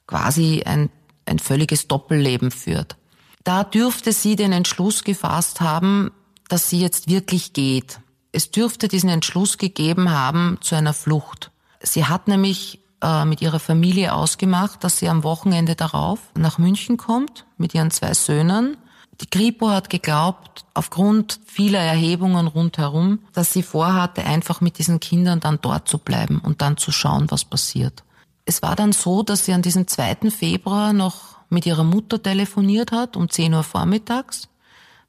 quasi 0.06 0.62
ein, 0.66 0.90
ein 1.24 1.38
völliges 1.38 1.88
Doppelleben 1.88 2.50
führt. 2.50 2.96
Da 3.42 3.64
dürfte 3.64 4.12
sie 4.12 4.36
den 4.36 4.52
Entschluss 4.52 5.02
gefasst 5.02 5.62
haben, 5.62 6.10
dass 6.48 6.68
sie 6.68 6.80
jetzt 6.80 7.08
wirklich 7.08 7.54
geht. 7.54 8.00
Es 8.32 8.50
dürfte 8.50 8.86
diesen 8.86 9.08
Entschluss 9.08 9.56
gegeben 9.56 10.10
haben 10.10 10.58
zu 10.60 10.74
einer 10.74 10.92
Flucht. 10.92 11.50
Sie 11.80 12.04
hat 12.04 12.28
nämlich 12.28 12.79
äh, 13.02 13.24
mit 13.24 13.42
ihrer 13.42 13.60
Familie 13.60 14.14
ausgemacht, 14.14 14.84
dass 14.84 14.98
sie 14.98 15.08
am 15.08 15.22
Wochenende 15.22 15.74
darauf 15.74 16.18
nach 16.36 16.58
München 16.58 16.96
kommt 16.96 17.46
mit 17.56 17.74
ihren 17.74 17.90
zwei 17.90 18.14
Söhnen. 18.14 18.76
Die 19.20 19.26
Kripo 19.26 19.68
hat 19.68 19.90
geglaubt, 19.90 20.64
aufgrund 20.72 21.40
vieler 21.44 21.80
Erhebungen 21.80 22.46
rundherum, 22.46 23.18
dass 23.34 23.52
sie 23.52 23.62
vorhatte, 23.62 24.24
einfach 24.24 24.62
mit 24.62 24.78
diesen 24.78 24.98
Kindern 24.98 25.40
dann 25.40 25.58
dort 25.60 25.88
zu 25.88 25.98
bleiben 25.98 26.40
und 26.40 26.62
dann 26.62 26.78
zu 26.78 26.90
schauen, 26.90 27.30
was 27.30 27.44
passiert. 27.44 28.02
Es 28.46 28.62
war 28.62 28.76
dann 28.76 28.92
so, 28.92 29.22
dass 29.22 29.44
sie 29.44 29.52
an 29.52 29.62
diesem 29.62 29.86
2. 29.86 30.30
Februar 30.30 30.94
noch 30.94 31.36
mit 31.50 31.66
ihrer 31.66 31.84
Mutter 31.84 32.22
telefoniert 32.22 32.92
hat 32.92 33.16
um 33.16 33.28
10 33.28 33.52
Uhr 33.52 33.62
vormittags. 33.62 34.48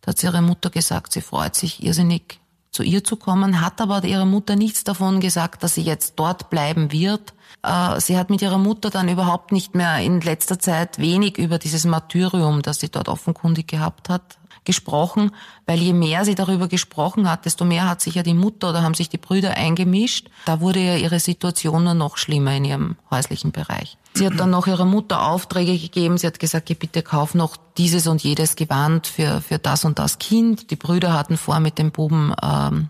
Da 0.01 0.09
hat 0.09 0.17
sie 0.17 0.27
ihre 0.27 0.41
Mutter 0.41 0.69
gesagt, 0.69 1.13
sie 1.13 1.21
freut 1.21 1.55
sich 1.55 1.81
irrsinnig 1.83 2.40
zu 2.71 2.83
ihr 2.83 3.03
zu 3.03 3.17
kommen, 3.17 3.61
hat 3.61 3.81
aber 3.81 4.03
ihrer 4.03 4.25
Mutter 4.25 4.55
nichts 4.55 4.83
davon 4.83 5.19
gesagt, 5.19 5.63
dass 5.63 5.75
sie 5.75 5.81
jetzt 5.81 6.13
dort 6.15 6.49
bleiben 6.49 6.91
wird. 6.91 7.33
Äh, 7.63 7.99
sie 7.99 8.17
hat 8.17 8.29
mit 8.29 8.41
ihrer 8.41 8.57
Mutter 8.57 8.89
dann 8.89 9.09
überhaupt 9.09 9.51
nicht 9.51 9.75
mehr 9.75 9.97
in 9.99 10.21
letzter 10.21 10.57
Zeit 10.57 10.97
wenig 10.97 11.37
über 11.37 11.59
dieses 11.59 11.85
Martyrium, 11.85 12.61
das 12.61 12.79
sie 12.79 12.89
dort 12.89 13.09
offenkundig 13.09 13.67
gehabt 13.67 14.09
hat, 14.09 14.37
gesprochen, 14.63 15.31
weil 15.65 15.79
je 15.79 15.93
mehr 15.93 16.25
sie 16.25 16.35
darüber 16.35 16.67
gesprochen 16.67 17.29
hat, 17.29 17.45
desto 17.45 17.65
mehr 17.65 17.89
hat 17.89 18.01
sich 18.01 18.15
ja 18.15 18.23
die 18.23 18.33
Mutter 18.33 18.69
oder 18.69 18.83
haben 18.83 18.93
sich 18.93 19.09
die 19.09 19.17
Brüder 19.17 19.55
eingemischt. 19.55 20.29
Da 20.45 20.61
wurde 20.61 20.79
ja 20.79 20.95
ihre 20.95 21.19
Situation 21.19 21.83
nur 21.83 21.93
noch 21.93 22.17
schlimmer 22.17 22.55
in 22.55 22.65
ihrem 22.65 22.95
häuslichen 23.09 23.51
Bereich. 23.51 23.97
Sie 24.13 24.25
hat 24.25 24.39
dann 24.39 24.49
noch 24.49 24.67
ihrer 24.67 24.85
Mutter 24.85 25.25
Aufträge 25.25 25.77
gegeben. 25.77 26.17
Sie 26.17 26.27
hat 26.27 26.39
gesagt, 26.39 26.65
geh 26.65 26.73
bitte 26.73 27.01
kauf 27.01 27.33
noch 27.33 27.55
dieses 27.77 28.07
und 28.07 28.21
jedes 28.21 28.55
Gewand 28.55 29.07
für, 29.07 29.41
für 29.41 29.57
das 29.57 29.85
und 29.85 29.99
das 29.99 30.19
Kind. 30.19 30.69
Die 30.69 30.75
Brüder 30.75 31.13
hatten 31.13 31.37
vor, 31.37 31.59
mit 31.59 31.77
dem 31.77 31.91
Buben 31.91 32.33
ähm, 32.43 32.89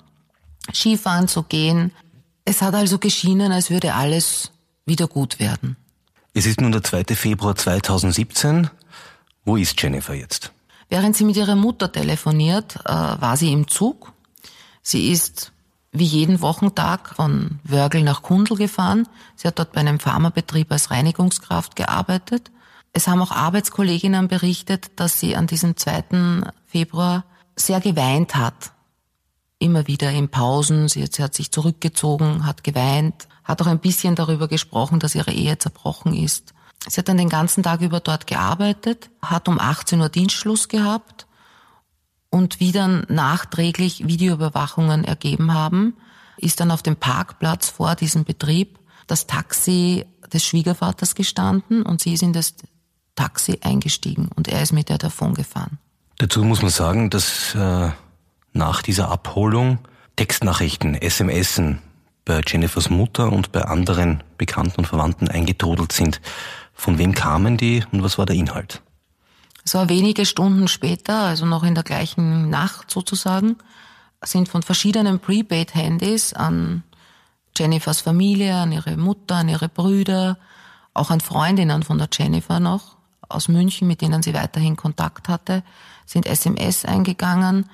Skifahren 0.73 1.27
zu 1.27 1.43
gehen. 1.43 1.91
Es 2.43 2.61
hat 2.61 2.73
also 2.73 2.97
geschienen, 2.97 3.51
als 3.51 3.69
würde 3.69 3.93
alles 3.93 4.51
wieder 4.85 5.07
gut 5.07 5.39
werden. 5.39 5.77
Es 6.33 6.45
ist 6.45 6.59
nun 6.59 6.71
der 6.71 6.83
2. 6.83 7.03
Februar 7.15 7.55
2017. 7.55 8.69
Wo 9.45 9.57
ist 9.57 9.81
Jennifer 9.81 10.13
jetzt? 10.13 10.51
Während 10.91 11.15
sie 11.15 11.23
mit 11.23 11.37
ihrer 11.37 11.55
Mutter 11.55 11.89
telefoniert, 11.89 12.75
äh, 12.83 12.89
war 12.91 13.37
sie 13.37 13.53
im 13.53 13.69
Zug. 13.69 14.11
Sie 14.81 15.09
ist 15.09 15.53
wie 15.93 16.03
jeden 16.03 16.41
Wochentag 16.41 17.15
von 17.15 17.59
Wörgl 17.63 18.03
nach 18.03 18.23
Kundl 18.23 18.57
gefahren. 18.57 19.07
Sie 19.37 19.47
hat 19.47 19.57
dort 19.57 19.71
bei 19.71 19.79
einem 19.79 20.01
Pharmabetrieb 20.01 20.69
als 20.69 20.91
Reinigungskraft 20.91 21.77
gearbeitet. 21.77 22.51
Es 22.91 23.07
haben 23.07 23.21
auch 23.21 23.31
Arbeitskolleginnen 23.31 24.27
berichtet, 24.27 24.91
dass 24.97 25.17
sie 25.17 25.37
an 25.37 25.47
diesem 25.47 25.77
2. 25.77 26.43
Februar 26.67 27.23
sehr 27.55 27.79
geweint 27.79 28.35
hat. 28.35 28.73
Immer 29.59 29.87
wieder 29.87 30.11
in 30.11 30.27
Pausen. 30.27 30.89
Sie 30.89 31.07
sie 31.09 31.23
hat 31.23 31.33
sich 31.33 31.51
zurückgezogen, 31.51 32.45
hat 32.45 32.65
geweint, 32.65 33.29
hat 33.45 33.61
auch 33.61 33.67
ein 33.67 33.79
bisschen 33.79 34.15
darüber 34.15 34.49
gesprochen, 34.49 34.99
dass 34.99 35.15
ihre 35.15 35.31
Ehe 35.31 35.57
zerbrochen 35.57 36.13
ist. 36.13 36.53
Sie 36.87 36.99
hat 36.99 37.07
dann 37.07 37.17
den 37.17 37.29
ganzen 37.29 37.63
Tag 37.63 37.81
über 37.81 37.99
dort 37.99 38.27
gearbeitet, 38.27 39.09
hat 39.21 39.47
um 39.47 39.59
18 39.59 40.01
Uhr 40.01 40.09
Dienstschluss 40.09 40.67
gehabt 40.67 41.27
und 42.29 42.59
wie 42.59 42.71
dann 42.71 43.05
nachträglich 43.09 44.07
Videoüberwachungen 44.07 45.03
ergeben 45.03 45.53
haben, 45.53 45.95
ist 46.37 46.59
dann 46.59 46.71
auf 46.71 46.81
dem 46.81 46.95
Parkplatz 46.95 47.69
vor 47.69 47.95
diesem 47.95 48.23
Betrieb 48.23 48.79
das 49.07 49.27
Taxi 49.27 50.05
des 50.33 50.45
Schwiegervaters 50.45 51.13
gestanden 51.13 51.83
und 51.83 52.01
sie 52.01 52.13
ist 52.13 52.23
in 52.23 52.33
das 52.33 52.55
Taxi 53.15 53.59
eingestiegen 53.61 54.29
und 54.35 54.47
er 54.47 54.63
ist 54.63 54.71
mit 54.71 54.89
ihr 54.89 54.97
davon 54.97 55.33
gefahren. 55.33 55.77
Dazu 56.17 56.43
muss 56.43 56.61
man 56.61 56.71
sagen, 56.71 57.09
dass 57.09 57.53
äh, 57.53 57.89
nach 58.53 58.81
dieser 58.81 59.11
Abholung 59.11 59.79
Textnachrichten, 60.15 60.97
SMSen 61.01 61.79
bei 62.25 62.41
Jennifers 62.45 62.89
Mutter 62.89 63.31
und 63.31 63.51
bei 63.51 63.63
anderen 63.63 64.23
Bekannten 64.37 64.81
und 64.81 64.85
Verwandten 64.87 65.27
eingetrudelt 65.27 65.91
sind. 65.91 66.21
Von 66.81 66.97
wem 66.97 67.13
kamen 67.13 67.57
die 67.57 67.83
und 67.91 68.01
was 68.01 68.17
war 68.17 68.25
der 68.25 68.35
Inhalt? 68.35 68.81
Es 69.63 69.75
war 69.75 69.87
wenige 69.87 70.25
Stunden 70.25 70.67
später, 70.67 71.13
also 71.13 71.45
noch 71.45 71.61
in 71.61 71.75
der 71.75 71.83
gleichen 71.83 72.49
Nacht 72.49 72.89
sozusagen, 72.89 73.57
sind 74.23 74.49
von 74.49 74.63
verschiedenen 74.63 75.19
Prepaid-Handys 75.19 76.33
an 76.33 76.81
Jennifers 77.55 78.01
Familie, 78.01 78.55
an 78.55 78.71
ihre 78.71 78.97
Mutter, 78.97 79.35
an 79.35 79.49
ihre 79.49 79.69
Brüder, 79.69 80.39
auch 80.95 81.11
an 81.11 81.21
Freundinnen 81.21 81.83
von 81.83 81.99
der 81.99 82.09
Jennifer 82.11 82.59
noch 82.59 82.97
aus 83.29 83.47
München, 83.47 83.87
mit 83.87 84.01
denen 84.01 84.23
sie 84.23 84.33
weiterhin 84.33 84.75
Kontakt 84.75 85.29
hatte, 85.29 85.61
sind 86.07 86.25
SMS 86.25 86.83
eingegangen. 86.83 87.69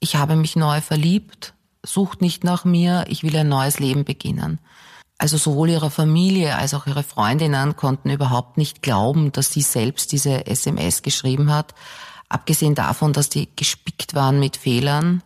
Ich 0.00 0.16
habe 0.16 0.36
mich 0.36 0.56
neu 0.56 0.80
verliebt, 0.80 1.52
sucht 1.82 2.22
nicht 2.22 2.44
nach 2.44 2.64
mir, 2.64 3.04
ich 3.08 3.22
will 3.22 3.36
ein 3.36 3.50
neues 3.50 3.78
Leben 3.78 4.04
beginnen. 4.04 4.58
Also 5.18 5.36
sowohl 5.36 5.70
ihre 5.70 5.90
Familie 5.90 6.56
als 6.56 6.74
auch 6.74 6.86
ihre 6.86 7.02
Freundinnen 7.02 7.74
konnten 7.74 8.08
überhaupt 8.10 8.56
nicht 8.56 8.82
glauben, 8.82 9.32
dass 9.32 9.52
sie 9.52 9.62
selbst 9.62 10.12
diese 10.12 10.46
SMS 10.46 11.02
geschrieben 11.02 11.52
hat. 11.52 11.74
Abgesehen 12.28 12.76
davon, 12.76 13.12
dass 13.12 13.28
die 13.28 13.48
gespickt 13.56 14.14
waren 14.14 14.38
mit 14.38 14.56
Fehlern 14.56 15.22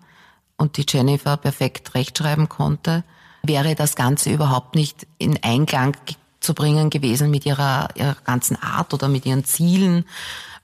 und 0.57 0.79
die 0.79 0.87
Jennifer 0.89 1.37
perfekt 1.37 1.95
rechtschreiben 1.95 2.49
konnte, 2.49 3.05
wäre 3.43 3.75
das 3.75 3.95
Ganze 3.95 4.31
überhaupt 4.31 4.77
nicht 4.77 5.07
in 5.19 5.43
Einklang 5.43 5.97
zu 6.41 6.55
bringen 6.55 6.89
gewesen 6.89 7.31
mit 7.31 7.45
ihrer, 7.45 7.89
ihrer 7.95 8.17
ganzen 8.25 8.57
Art 8.61 8.95
oder 8.95 9.09
mit 9.09 9.27
ihren 9.27 9.45
Zielen 9.45 10.05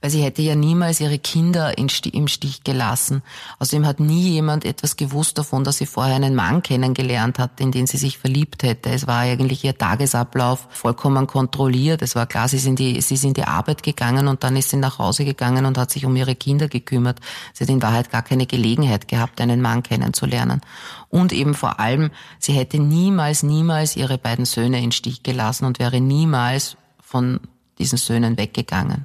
weil 0.00 0.10
sie 0.10 0.22
hätte 0.22 0.42
ja 0.42 0.54
niemals 0.54 1.00
ihre 1.00 1.18
Kinder 1.18 1.76
im 1.76 1.88
Stich 1.88 2.62
gelassen. 2.64 3.22
Außerdem 3.58 3.86
hat 3.86 4.00
nie 4.00 4.30
jemand 4.30 4.64
etwas 4.64 4.96
gewusst 4.96 5.38
davon, 5.38 5.64
dass 5.64 5.78
sie 5.78 5.86
vorher 5.86 6.16
einen 6.16 6.34
Mann 6.34 6.62
kennengelernt 6.62 7.38
hat, 7.38 7.60
in 7.60 7.72
den 7.72 7.86
sie 7.86 7.96
sich 7.96 8.18
verliebt 8.18 8.62
hätte. 8.62 8.90
Es 8.90 9.06
war 9.06 9.18
eigentlich 9.20 9.64
ihr 9.64 9.76
Tagesablauf 9.76 10.68
vollkommen 10.70 11.26
kontrolliert. 11.26 12.02
Es 12.02 12.14
war 12.14 12.26
klar, 12.26 12.48
sie 12.48 12.58
sind 12.58 12.78
die, 12.78 13.00
sie 13.00 13.16
sind 13.16 13.36
die 13.36 13.44
Arbeit 13.44 13.82
gegangen 13.82 14.28
und 14.28 14.44
dann 14.44 14.56
ist 14.56 14.70
sie 14.70 14.76
nach 14.76 14.98
Hause 14.98 15.24
gegangen 15.24 15.66
und 15.66 15.78
hat 15.78 15.90
sich 15.90 16.06
um 16.06 16.14
ihre 16.14 16.36
Kinder 16.36 16.68
gekümmert. 16.68 17.18
Sie 17.52 17.64
hat 17.64 17.70
in 17.70 17.82
Wahrheit 17.82 18.10
gar 18.10 18.22
keine 18.22 18.46
Gelegenheit 18.46 19.08
gehabt, 19.08 19.40
einen 19.40 19.60
Mann 19.60 19.82
kennenzulernen. 19.82 20.60
Und 21.08 21.32
eben 21.32 21.54
vor 21.54 21.80
allem, 21.80 22.10
sie 22.38 22.52
hätte 22.52 22.78
niemals, 22.78 23.42
niemals 23.42 23.96
ihre 23.96 24.18
beiden 24.18 24.44
Söhne 24.44 24.82
in 24.82 24.92
Stich 24.92 25.22
gelassen 25.22 25.64
und 25.64 25.78
wäre 25.78 26.00
niemals 26.00 26.76
von 27.00 27.40
diesen 27.78 27.98
Söhnen 27.98 28.36
weggegangen. 28.36 29.04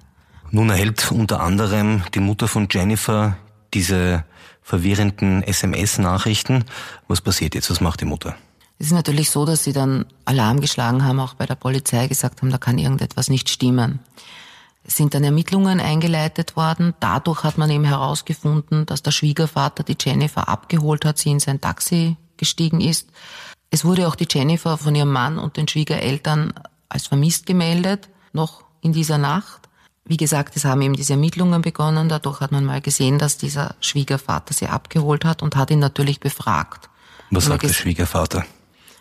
Nun 0.55 0.69
erhält 0.69 1.11
unter 1.11 1.39
anderem 1.39 2.03
die 2.13 2.19
Mutter 2.19 2.47
von 2.47 2.67
Jennifer 2.69 3.35
diese 3.73 4.23
verwirrenden 4.61 5.41
SMS-Nachrichten. 5.41 6.65
Was 7.07 7.21
passiert 7.21 7.55
jetzt? 7.55 7.71
Was 7.71 7.81
macht 7.81 8.01
die 8.01 8.05
Mutter? 8.05 8.35
Es 8.77 8.85
ist 8.85 8.93
natürlich 8.93 9.31
so, 9.31 9.45
dass 9.45 9.63
sie 9.63 9.73
dann 9.73 10.05
Alarm 10.25 10.61
geschlagen 10.61 11.03
haben, 11.03 11.19
auch 11.19 11.33
bei 11.33 11.47
der 11.47 11.55
Polizei 11.55 12.07
gesagt 12.07 12.43
haben, 12.43 12.51
da 12.51 12.59
kann 12.59 12.77
irgendetwas 12.77 13.29
nicht 13.29 13.49
stimmen. 13.49 13.97
Es 14.83 14.95
sind 14.95 15.15
dann 15.15 15.23
Ermittlungen 15.23 15.79
eingeleitet 15.79 16.55
worden. 16.55 16.93
Dadurch 16.99 17.43
hat 17.43 17.57
man 17.57 17.71
eben 17.71 17.85
herausgefunden, 17.85 18.85
dass 18.85 19.01
der 19.01 19.09
Schwiegervater 19.09 19.81
die 19.81 19.97
Jennifer 19.99 20.47
abgeholt 20.49 21.03
hat, 21.03 21.17
sie 21.17 21.31
in 21.31 21.39
sein 21.39 21.61
Taxi 21.61 22.15
gestiegen 22.37 22.79
ist. 22.79 23.09
Es 23.71 23.85
wurde 23.85 24.07
auch 24.07 24.13
die 24.13 24.27
Jennifer 24.29 24.77
von 24.77 24.93
ihrem 24.93 25.11
Mann 25.11 25.39
und 25.39 25.57
den 25.57 25.67
Schwiegereltern 25.67 26.53
als 26.89 27.07
vermisst 27.07 27.47
gemeldet, 27.47 28.07
noch 28.33 28.63
in 28.81 28.93
dieser 28.93 29.17
Nacht. 29.17 29.63
Wie 30.05 30.17
gesagt, 30.17 30.55
es 30.57 30.65
haben 30.65 30.81
eben 30.81 30.95
diese 30.95 31.13
Ermittlungen 31.13 31.61
begonnen. 31.61 32.09
Dadurch 32.09 32.41
hat 32.41 32.51
man 32.51 32.65
mal 32.65 32.81
gesehen, 32.81 33.19
dass 33.19 33.37
dieser 33.37 33.75
Schwiegervater 33.79 34.53
sie 34.53 34.67
abgeholt 34.67 35.23
hat 35.23 35.41
und 35.41 35.55
hat 35.55 35.71
ihn 35.71 35.79
natürlich 35.79 36.19
befragt. 36.19 36.89
Was 37.31 37.45
sagt 37.45 37.63
der 37.63 37.69
Schwiegervater? 37.69 38.45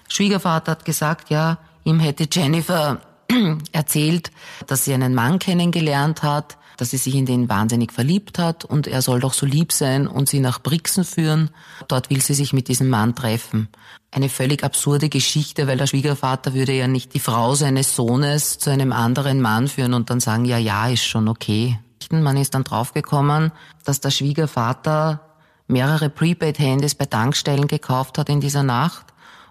Schwiegervater 0.08 0.72
hat 0.72 0.84
gesagt, 0.84 1.30
ja, 1.30 1.58
ihm 1.84 1.98
hätte 1.98 2.28
Jennifer 2.30 3.00
erzählt, 3.72 4.30
dass 4.66 4.84
sie 4.84 4.94
einen 4.94 5.14
Mann 5.14 5.38
kennengelernt 5.38 6.22
hat, 6.22 6.56
dass 6.82 6.90
sie 6.90 6.96
sich 6.96 7.14
in 7.14 7.26
den 7.26 7.48
wahnsinnig 7.48 7.92
verliebt 7.92 8.40
hat 8.40 8.64
und 8.64 8.88
er 8.88 9.02
soll 9.02 9.20
doch 9.20 9.34
so 9.34 9.46
lieb 9.46 9.70
sein 9.70 10.08
und 10.08 10.28
sie 10.28 10.40
nach 10.40 10.60
Brixen 10.60 11.04
führen. 11.04 11.50
Dort 11.86 12.10
will 12.10 12.20
sie 12.20 12.34
sich 12.34 12.52
mit 12.52 12.66
diesem 12.66 12.90
Mann 12.90 13.14
treffen. 13.14 13.68
Eine 14.10 14.28
völlig 14.28 14.64
absurde 14.64 15.08
Geschichte, 15.08 15.68
weil 15.68 15.76
der 15.76 15.86
Schwiegervater 15.86 16.54
würde 16.54 16.72
ja 16.72 16.88
nicht 16.88 17.14
die 17.14 17.20
Frau 17.20 17.54
seines 17.54 17.94
Sohnes 17.94 18.58
zu 18.58 18.70
einem 18.70 18.92
anderen 18.92 19.40
Mann 19.40 19.68
führen 19.68 19.94
und 19.94 20.10
dann 20.10 20.18
sagen, 20.18 20.44
ja, 20.44 20.58
ja, 20.58 20.88
ist 20.88 21.04
schon 21.04 21.28
okay. 21.28 21.78
Man 22.10 22.36
ist 22.36 22.54
dann 22.54 22.64
draufgekommen, 22.64 23.52
dass 23.84 24.00
der 24.00 24.10
Schwiegervater 24.10 25.20
mehrere 25.68 26.10
Prepaid-Handys 26.10 26.96
bei 26.96 27.06
Tankstellen 27.06 27.68
gekauft 27.68 28.18
hat 28.18 28.28
in 28.28 28.40
dieser 28.40 28.64
Nacht 28.64 29.06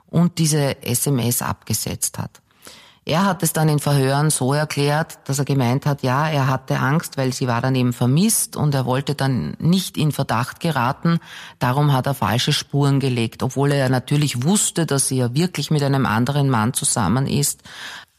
und 0.07 0.37
diese 0.37 0.83
SMS 0.83 1.41
abgesetzt 1.41 2.19
hat. 2.19 2.40
Er 3.03 3.25
hat 3.25 3.41
es 3.41 3.51
dann 3.51 3.67
in 3.67 3.79
Verhören 3.79 4.29
so 4.29 4.53
erklärt, 4.53 5.17
dass 5.25 5.39
er 5.39 5.45
gemeint 5.45 5.87
hat, 5.87 6.03
ja, 6.03 6.29
er 6.29 6.47
hatte 6.47 6.77
Angst, 6.79 7.17
weil 7.17 7.33
sie 7.33 7.47
war 7.47 7.59
dann 7.59 7.73
eben 7.73 7.93
vermisst 7.93 8.55
und 8.55 8.75
er 8.75 8.85
wollte 8.85 9.15
dann 9.15 9.55
nicht 9.57 9.97
in 9.97 10.11
Verdacht 10.11 10.59
geraten. 10.59 11.19
Darum 11.57 11.93
hat 11.93 12.05
er 12.05 12.13
falsche 12.13 12.53
Spuren 12.53 12.99
gelegt, 12.99 13.41
obwohl 13.41 13.71
er 13.71 13.89
natürlich 13.89 14.43
wusste, 14.43 14.85
dass 14.85 15.07
sie 15.07 15.17
ja 15.17 15.33
wirklich 15.33 15.71
mit 15.71 15.81
einem 15.81 16.05
anderen 16.05 16.49
Mann 16.49 16.73
zusammen 16.73 17.25
ist. 17.25 17.63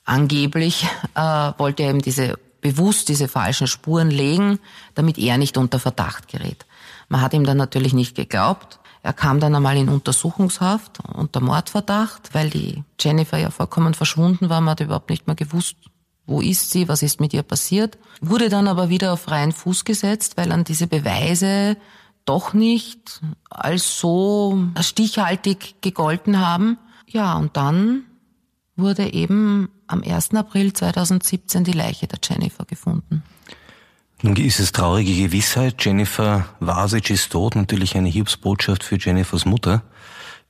Angeblich 0.05 0.85
äh, 1.15 1.53
wollte 1.59 1.85
er 1.85 1.91
eben 1.91 2.03
diese 2.03 2.37
bewusst 2.61 3.09
diese 3.09 3.29
falschen 3.29 3.67
Spuren 3.67 4.11
legen, 4.11 4.59
damit 4.95 5.19
er 5.19 5.37
nicht 5.37 5.59
unter 5.59 5.79
Verdacht 5.79 6.29
gerät. 6.29 6.65
Man 7.09 7.21
hat 7.21 7.35
ihm 7.35 7.45
dann 7.45 7.59
natürlich 7.59 7.93
nicht 7.93 8.15
geglaubt. 8.15 8.79
Er 9.03 9.13
kam 9.13 9.41
dann 9.41 9.55
einmal 9.55 9.77
in 9.77 9.89
Untersuchungshaft 9.89 11.01
unter 11.13 11.41
Mordverdacht, 11.41 12.35
weil 12.35 12.51
die 12.51 12.85
Jennifer 13.01 13.37
ja 13.37 13.51
vollkommen 13.51 13.95
verschwunden 13.95 14.49
war. 14.49 14.61
Man 14.61 14.71
hat 14.71 14.81
überhaupt 14.81 15.11
nicht 15.11 15.27
mehr 15.27 15.35
gewusst, 15.35 15.77
wo 16.27 16.41
ist 16.41 16.71
sie, 16.71 16.89
was 16.89 17.03
ist 17.03 17.21
mit 17.21 17.35
ihr 17.35 17.43
passiert. 17.43 17.99
Wurde 18.21 18.49
dann 18.49 18.69
aber 18.69 18.89
wieder 18.91 19.13
auf 19.13 19.23
freien 19.23 19.53
Fuß 19.53 19.85
gesetzt, 19.85 20.37
weil 20.37 20.53
an 20.53 20.63
diese 20.63 20.87
Beweise 20.87 21.77
doch 22.25 22.53
nicht 22.53 23.21
als 23.51 23.99
so 23.99 24.69
stichhaltig 24.81 25.81
gegolten 25.81 26.39
haben. 26.39 26.79
Ja, 27.09 27.37
und 27.37 27.57
dann 27.57 28.05
wurde 28.77 29.13
eben 29.13 29.69
am 29.89 30.03
1. 30.03 30.35
April 30.35 30.73
2017 30.73 31.65
die 31.65 31.73
Leiche 31.73 32.07
der 32.07 32.21
Jennifer 32.23 32.65
gefunden. 32.65 33.25
Nun 34.25 34.37
ist 34.37 34.61
es 34.61 34.71
traurige 34.71 35.15
Gewissheit. 35.17 35.85
Jennifer 35.85 36.47
Vasic 36.61 37.11
ist 37.11 37.33
tot. 37.33 37.57
Natürlich 37.57 37.97
eine 37.97 38.09
Hilfsbotschaft 38.09 38.85
für 38.85 38.97
Jennifers 38.97 39.45
Mutter. 39.45 39.83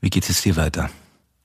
Wie 0.02 0.10
geht 0.10 0.28
es 0.28 0.42
dir 0.42 0.56
weiter? 0.56 0.90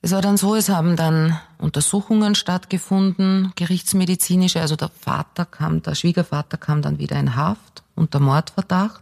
Es 0.01 0.11
war 0.11 0.21
dann 0.21 0.35
so, 0.35 0.53
es 0.53 0.67
haben 0.67 0.97
dann 0.97 1.39
Untersuchungen 1.57 2.35
stattgefunden, 2.35 3.53
gerichtsmedizinische. 3.55 4.59
Also 4.59 4.75
der 4.75 4.89
Vater 4.89 5.45
kam, 5.45 5.81
der 5.81 5.95
Schwiegervater 5.95 6.57
kam 6.57 6.81
dann 6.81 6.99
wieder 6.99 7.17
in 7.17 7.35
Haft 7.37 7.83
unter 7.95 8.19
Mordverdacht. 8.19 9.01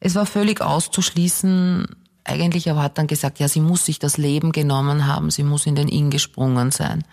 Es 0.00 0.16
war 0.16 0.26
völlig 0.26 0.60
auszuschließen, 0.60 1.86
eigentlich 2.24 2.68
aber 2.68 2.82
hat 2.82 2.98
dann 2.98 3.06
gesagt, 3.06 3.38
ja, 3.38 3.48
sie 3.48 3.60
muss 3.60 3.84
sich 3.84 4.00
das 4.00 4.16
Leben 4.16 4.50
genommen 4.50 5.06
haben, 5.06 5.30
sie 5.30 5.44
muss 5.44 5.66
in 5.66 5.76
den 5.76 5.88
Inn 5.88 6.10
gesprungen 6.10 6.72
sein. 6.72 7.04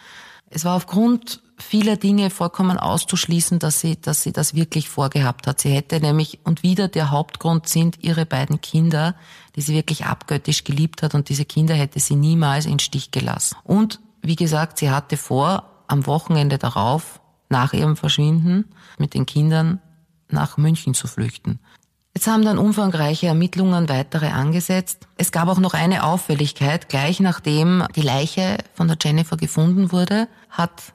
Es 0.54 0.66
war 0.66 0.76
aufgrund 0.76 1.42
vieler 1.58 1.96
Dinge 1.96 2.30
vollkommen 2.30 2.78
auszuschließen, 2.78 3.60
dass 3.60 3.80
sie, 3.80 4.00
dass 4.00 4.22
sie 4.22 4.34
das 4.34 4.54
wirklich 4.54 4.90
vorgehabt 4.90 5.48
hat. 5.48 5.62
Sie 5.62 5.70
hätte 5.70 6.02
nämlich, 6.02 6.40
und 6.44 6.62
wieder 6.62 6.90
der 6.90 7.10
Hauptgrund 7.10 7.68
sind 7.68 8.04
ihre 8.04 8.26
beiden 8.26 8.60
Kinder, 8.60 9.16
die 9.56 9.62
sie 9.62 9.74
wirklich 9.74 10.06
abgöttisch 10.06 10.66
geliebt 10.66 11.04
hat 11.04 11.16
und 11.16 11.30
diese 11.30 11.46
Kinder 11.46 11.74
hätte 11.74 12.00
sie 12.00 12.16
niemals 12.16 12.66
in 12.66 12.80
Stich 12.80 13.12
gelassen. 13.12 13.56
Und 13.64 14.02
wie 14.22 14.36
gesagt, 14.36 14.80
sie 14.80 14.92
hatte 14.92 15.16
vor, 15.16 15.84
am 15.88 16.06
Wochenende 16.06 16.58
darauf, 16.58 17.22
nach 17.50 17.74
ihrem 17.74 17.96
Verschwinden, 17.96 18.66
mit 18.98 19.14
den 19.14 19.26
Kindern 19.26 19.80
nach 20.30 20.58
München 20.58 20.94
zu 20.94 21.08
flüchten. 21.08 21.60
Jetzt 22.14 22.28
haben 22.28 22.44
dann 22.44 22.58
umfangreiche 22.58 23.28
Ermittlungen 23.28 23.88
weitere 23.88 24.28
angesetzt. 24.28 25.08
Es 25.18 25.32
gab 25.32 25.48
auch 25.48 25.60
noch 25.60 25.74
eine 25.74 26.04
Auffälligkeit. 26.04 26.90
Gleich 26.90 27.20
nachdem 27.20 27.86
die 27.96 28.02
Leiche 28.02 28.58
von 28.74 28.88
der 28.88 28.98
Jennifer 29.02 29.38
gefunden 29.38 29.92
wurde, 29.92 30.28
hat 30.50 30.94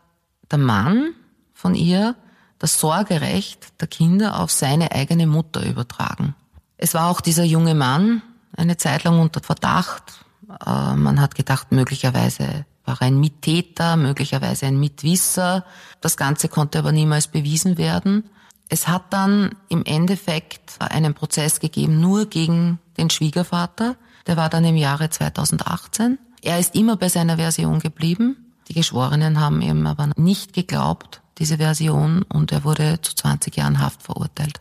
der 0.51 0.59
Mann 0.59 1.15
von 1.55 1.75
ihr 1.75 2.17
das 2.59 2.79
Sorgerecht 2.79 3.81
der 3.81 3.89
Kinder 3.89 4.41
auf 4.41 4.51
seine 4.51 4.93
eigene 4.93 5.27
Mutter 5.27 5.65
übertragen. 5.65 6.35
Es 6.77 6.95
war 6.95 7.11
auch 7.11 7.21
dieser 7.21 7.45
junge 7.45 7.75
Mann 7.75 8.23
eine 8.57 8.77
Zeit 8.77 9.05
lang 9.05 9.19
unter 9.19 9.41
Verdacht. 9.41 10.25
Äh, 10.65 10.95
man 10.97 11.21
hat 11.21 11.35
gedacht, 11.35 11.73
möglicherweise 11.73 12.67
war 12.85 13.01
er 13.01 13.07
ein 13.07 13.19
Mittäter, 13.19 13.97
möglicherweise 13.97 14.67
ein 14.67 14.79
Mitwisser. 14.79 15.65
Das 16.01 16.17
Ganze 16.17 16.49
konnte 16.49 16.79
aber 16.79 16.93
niemals 16.93 17.29
bewiesen 17.29 17.79
werden. 17.79 18.29
Es 18.69 18.89
hat 18.89 19.13
dann 19.13 19.55
im 19.69 19.85
Endeffekt 19.85 20.77
einen 20.81 21.15
Prozess 21.15 21.61
gegeben 21.61 22.01
nur 22.01 22.27
gegen 22.27 22.79
den 22.97 23.11
Schwiegervater. 23.11 23.97
Der 24.27 24.37
war 24.37 24.49
dann 24.49 24.65
im 24.65 24.77
Jahre 24.77 25.09
2018. 25.09 26.19
Er 26.43 26.59
ist 26.59 26.75
immer 26.75 26.97
bei 26.97 27.09
seiner 27.09 27.37
Version 27.37 27.79
geblieben. 27.79 28.37
Die 28.69 28.75
Geschworenen 28.75 29.41
haben 29.41 29.63
ihm 29.63 29.87
aber 29.87 30.11
nicht 30.17 30.53
geglaubt, 30.53 31.23
diese 31.39 31.59
Version, 31.59 32.23
und 32.23 32.51
er 32.51 32.65
wurde 32.65 33.01
zu 33.01 33.15
20 33.15 33.57
Jahren 33.57 33.81
Haft 33.81 34.03
verurteilt. 34.03 34.61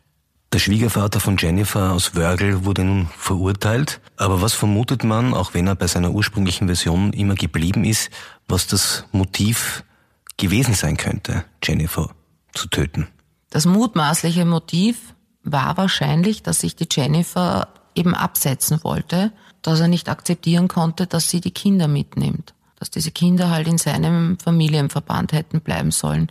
Der 0.53 0.59
Schwiegervater 0.59 1.19
von 1.19 1.37
Jennifer 1.37 1.91
aus 1.91 2.15
Wörgl 2.15 2.63
wurde 2.63 2.83
nun 2.83 3.09
verurteilt. 3.17 3.99
Aber 4.15 4.41
was 4.41 4.53
vermutet 4.53 5.03
man, 5.03 5.33
auch 5.33 5.53
wenn 5.53 5.67
er 5.67 5.75
bei 5.75 5.87
seiner 5.87 6.11
ursprünglichen 6.11 6.67
Version 6.67 7.11
immer 7.13 7.35
geblieben 7.35 7.83
ist, 7.83 8.09
was 8.47 8.67
das 8.67 9.05
Motiv 9.11 9.83
gewesen 10.37 10.75
sein 10.75 10.95
könnte, 10.95 11.43
Jennifer 11.63 12.11
zu 12.53 12.69
töten? 12.69 13.07
Das 13.55 13.65
mutmaßliche 13.65 14.43
Motiv 14.43 15.15
war 15.45 15.77
wahrscheinlich, 15.77 16.43
dass 16.43 16.59
sich 16.59 16.75
die 16.75 16.89
Jennifer 16.91 17.69
eben 17.95 18.13
absetzen 18.13 18.83
wollte, 18.83 19.31
dass 19.61 19.79
er 19.79 19.87
nicht 19.87 20.09
akzeptieren 20.09 20.67
konnte, 20.67 21.07
dass 21.07 21.29
sie 21.29 21.39
die 21.39 21.51
Kinder 21.51 21.87
mitnimmt, 21.87 22.53
dass 22.77 22.89
diese 22.89 23.11
Kinder 23.11 23.49
halt 23.49 23.69
in 23.69 23.77
seinem 23.77 24.37
Familienverband 24.39 25.31
hätten 25.31 25.61
bleiben 25.61 25.91
sollen. 25.91 26.29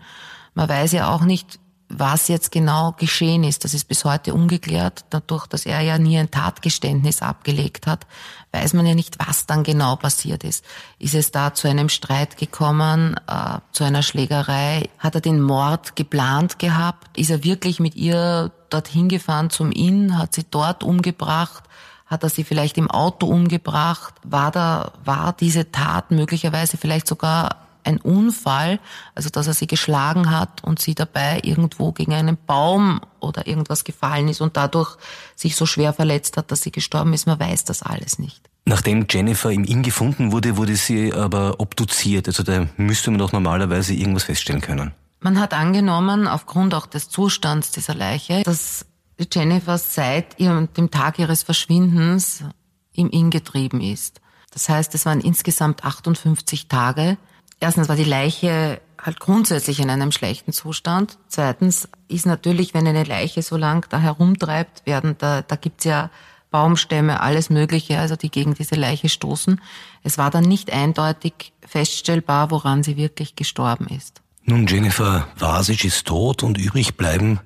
Man 0.52 0.68
weiß 0.68 0.92
ja 0.92 1.14
auch 1.14 1.22
nicht, 1.22 1.58
was 1.88 2.28
jetzt 2.28 2.52
genau 2.52 2.92
geschehen 2.92 3.42
ist, 3.42 3.64
das 3.64 3.72
ist 3.72 3.88
bis 3.88 4.04
heute 4.04 4.34
ungeklärt. 4.34 5.06
Dadurch, 5.08 5.46
dass 5.46 5.64
er 5.64 5.80
ja 5.80 5.96
nie 5.96 6.18
ein 6.18 6.30
Tatgeständnis 6.30 7.22
abgelegt 7.22 7.86
hat, 7.86 8.06
weiß 8.54 8.74
man 8.74 8.86
ja 8.86 8.94
nicht, 8.94 9.18
was 9.18 9.46
dann 9.46 9.64
genau 9.64 9.96
passiert 9.96 10.44
ist. 10.44 10.64
Ist 10.98 11.14
es 11.14 11.32
da 11.32 11.54
zu 11.54 11.68
einem 11.68 11.88
Streit 11.88 12.36
gekommen, 12.36 13.16
äh, 13.26 13.58
zu 13.72 13.84
einer 13.84 14.02
Schlägerei? 14.02 14.88
Hat 14.98 15.16
er 15.16 15.20
den 15.20 15.40
Mord 15.40 15.96
geplant 15.96 16.58
gehabt? 16.58 17.18
Ist 17.18 17.30
er 17.30 17.42
wirklich 17.42 17.80
mit 17.80 17.96
ihr 17.96 18.52
dorthin 18.70 19.08
gefahren 19.08 19.50
zum 19.50 19.72
Inn? 19.72 20.16
Hat 20.16 20.34
sie 20.34 20.44
dort 20.48 20.84
umgebracht? 20.84 21.64
Hat 22.06 22.22
er 22.22 22.28
sie 22.28 22.44
vielleicht 22.44 22.78
im 22.78 22.90
Auto 22.90 23.26
umgebracht? 23.26 24.14
War 24.22 24.50
da, 24.52 24.92
war 25.04 25.32
diese 25.32 25.72
Tat 25.72 26.12
möglicherweise 26.12 26.76
vielleicht 26.76 27.08
sogar 27.08 27.63
ein 27.84 27.98
Unfall, 27.98 28.80
also 29.14 29.30
dass 29.30 29.46
er 29.46 29.54
sie 29.54 29.66
geschlagen 29.66 30.30
hat 30.30 30.64
und 30.64 30.80
sie 30.80 30.94
dabei 30.94 31.40
irgendwo 31.42 31.92
gegen 31.92 32.14
einen 32.14 32.36
Baum 32.46 33.00
oder 33.20 33.46
irgendwas 33.46 33.84
gefallen 33.84 34.28
ist 34.28 34.40
und 34.40 34.56
dadurch 34.56 34.96
sich 35.34 35.56
so 35.56 35.66
schwer 35.66 35.92
verletzt 35.92 36.36
hat, 36.36 36.50
dass 36.50 36.62
sie 36.62 36.72
gestorben 36.72 37.12
ist. 37.12 37.26
Man 37.26 37.38
weiß 37.38 37.64
das 37.64 37.82
alles 37.82 38.18
nicht. 38.18 38.48
Nachdem 38.66 39.06
Jennifer 39.08 39.50
im 39.50 39.64
Inn 39.64 39.82
gefunden 39.82 40.32
wurde, 40.32 40.56
wurde 40.56 40.76
sie 40.76 41.12
aber 41.12 41.60
obduziert. 41.60 42.28
Also 42.28 42.42
da 42.42 42.66
müsste 42.76 43.10
man 43.10 43.18
doch 43.18 43.32
normalerweise 43.32 43.92
irgendwas 43.92 44.24
feststellen 44.24 44.62
können. 44.62 44.92
Man 45.20 45.38
hat 45.38 45.54
angenommen, 45.54 46.26
aufgrund 46.26 46.74
auch 46.74 46.86
des 46.86 47.08
Zustands 47.08 47.70
dieser 47.70 47.94
Leiche, 47.94 48.42
dass 48.42 48.86
Jennifer 49.32 49.78
seit 49.78 50.38
ihrem, 50.40 50.72
dem 50.74 50.90
Tag 50.90 51.18
ihres 51.18 51.42
Verschwindens 51.42 52.44
im 52.92 53.10
Inn 53.10 53.30
getrieben 53.30 53.80
ist. 53.80 54.20
Das 54.50 54.68
heißt, 54.68 54.94
es 54.94 55.04
waren 55.04 55.20
insgesamt 55.20 55.84
58 55.84 56.68
Tage, 56.68 57.18
Erstens 57.64 57.88
war 57.88 57.96
die 57.96 58.04
Leiche 58.04 58.78
halt 59.02 59.20
grundsätzlich 59.20 59.80
in 59.80 59.88
einem 59.88 60.12
schlechten 60.12 60.52
Zustand. 60.52 61.16
Zweitens 61.28 61.88
ist 62.08 62.26
natürlich, 62.26 62.74
wenn 62.74 62.86
eine 62.86 63.04
Leiche 63.04 63.40
so 63.40 63.56
lang 63.56 63.88
da 63.88 63.98
herumtreibt, 64.00 64.84
werden 64.84 65.14
da, 65.16 65.40
da 65.40 65.56
gibt's 65.56 65.84
ja 65.84 66.10
Baumstämme, 66.50 67.20
alles 67.20 67.48
Mögliche, 67.48 67.98
also 67.98 68.16
die 68.16 68.30
gegen 68.30 68.52
diese 68.52 68.74
Leiche 68.74 69.08
stoßen. 69.08 69.62
Es 70.02 70.18
war 70.18 70.30
dann 70.30 70.44
nicht 70.44 70.74
eindeutig 70.74 71.54
feststellbar, 71.66 72.50
woran 72.50 72.82
sie 72.82 72.98
wirklich 72.98 73.34
gestorben 73.34 73.86
ist. 73.86 74.20
Nun, 74.42 74.66
Jennifer 74.66 75.26
Vasic 75.38 75.86
ist 75.86 76.06
tot 76.06 76.42
und 76.42 76.58
übrig 76.58 76.98
bleiben 76.98 77.40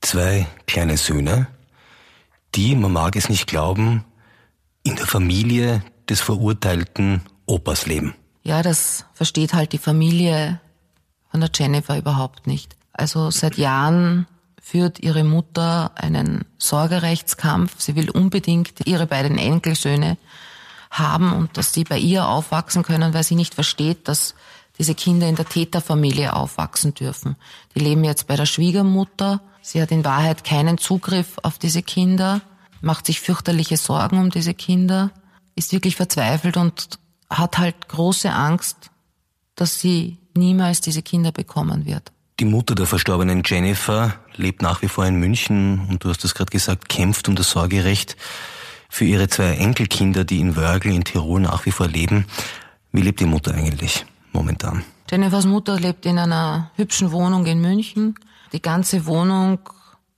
zwei 0.00 0.48
kleine 0.66 0.96
Söhne, 0.96 1.46
die, 2.56 2.74
man 2.74 2.92
mag 2.92 3.14
es 3.14 3.28
nicht 3.28 3.46
glauben, 3.46 4.04
in 4.82 4.96
der 4.96 5.06
Familie 5.06 5.84
des 6.08 6.20
verurteilten 6.20 7.20
Opas 7.46 7.86
leben. 7.86 8.16
Ja, 8.42 8.62
das 8.62 9.04
versteht 9.14 9.54
halt 9.54 9.72
die 9.72 9.78
Familie 9.78 10.60
von 11.30 11.40
der 11.40 11.50
Jennifer 11.54 11.96
überhaupt 11.96 12.46
nicht. 12.46 12.76
Also 12.92 13.30
seit 13.30 13.56
Jahren 13.56 14.26
führt 14.60 15.00
ihre 15.00 15.24
Mutter 15.24 15.92
einen 15.94 16.44
Sorgerechtskampf. 16.58 17.74
Sie 17.78 17.96
will 17.96 18.10
unbedingt 18.10 18.86
ihre 18.86 19.06
beiden 19.06 19.38
Enkelsöhne 19.38 20.16
haben 20.90 21.32
und 21.32 21.56
dass 21.56 21.72
sie 21.72 21.84
bei 21.84 21.98
ihr 21.98 22.26
aufwachsen 22.26 22.82
können, 22.82 23.14
weil 23.14 23.24
sie 23.24 23.36
nicht 23.36 23.54
versteht, 23.54 24.08
dass 24.08 24.34
diese 24.78 24.94
Kinder 24.94 25.28
in 25.28 25.36
der 25.36 25.48
Täterfamilie 25.48 26.32
aufwachsen 26.32 26.94
dürfen. 26.94 27.36
Die 27.74 27.80
leben 27.80 28.04
jetzt 28.04 28.26
bei 28.26 28.36
der 28.36 28.46
Schwiegermutter. 28.46 29.40
Sie 29.62 29.80
hat 29.80 29.90
in 29.90 30.04
Wahrheit 30.04 30.42
keinen 30.42 30.78
Zugriff 30.78 31.36
auf 31.42 31.58
diese 31.58 31.82
Kinder, 31.82 32.40
macht 32.80 33.06
sich 33.06 33.20
fürchterliche 33.20 33.76
Sorgen 33.76 34.18
um 34.18 34.30
diese 34.30 34.54
Kinder, 34.54 35.10
ist 35.54 35.72
wirklich 35.72 35.96
verzweifelt 35.96 36.56
und 36.56 36.98
hat 37.30 37.58
halt 37.58 37.88
große 37.88 38.30
Angst, 38.30 38.90
dass 39.54 39.78
sie 39.78 40.18
niemals 40.34 40.80
diese 40.80 41.02
Kinder 41.02 41.32
bekommen 41.32 41.86
wird. 41.86 42.12
Die 42.40 42.44
Mutter 42.44 42.74
der 42.74 42.86
verstorbenen 42.86 43.42
Jennifer 43.44 44.14
lebt 44.36 44.62
nach 44.62 44.82
wie 44.82 44.88
vor 44.88 45.04
in 45.06 45.16
München 45.16 45.86
und 45.88 46.02
du 46.02 46.08
hast 46.08 46.24
es 46.24 46.34
gerade 46.34 46.50
gesagt, 46.50 46.88
kämpft 46.88 47.28
um 47.28 47.36
das 47.36 47.50
Sorgerecht 47.50 48.16
für 48.88 49.04
ihre 49.04 49.28
zwei 49.28 49.56
Enkelkinder, 49.56 50.24
die 50.24 50.40
in 50.40 50.56
Wörgl 50.56 50.90
in 50.90 51.04
Tirol 51.04 51.40
nach 51.42 51.66
wie 51.66 51.70
vor 51.70 51.86
leben. 51.86 52.24
Wie 52.92 53.02
lebt 53.02 53.20
die 53.20 53.26
Mutter 53.26 53.54
eigentlich 53.54 54.06
momentan? 54.32 54.84
Jennifers 55.10 55.44
Mutter 55.44 55.78
lebt 55.78 56.06
in 56.06 56.18
einer 56.18 56.70
hübschen 56.76 57.12
Wohnung 57.12 57.44
in 57.46 57.60
München. 57.60 58.14
Die 58.52 58.62
ganze 58.62 59.06
Wohnung, 59.06 59.58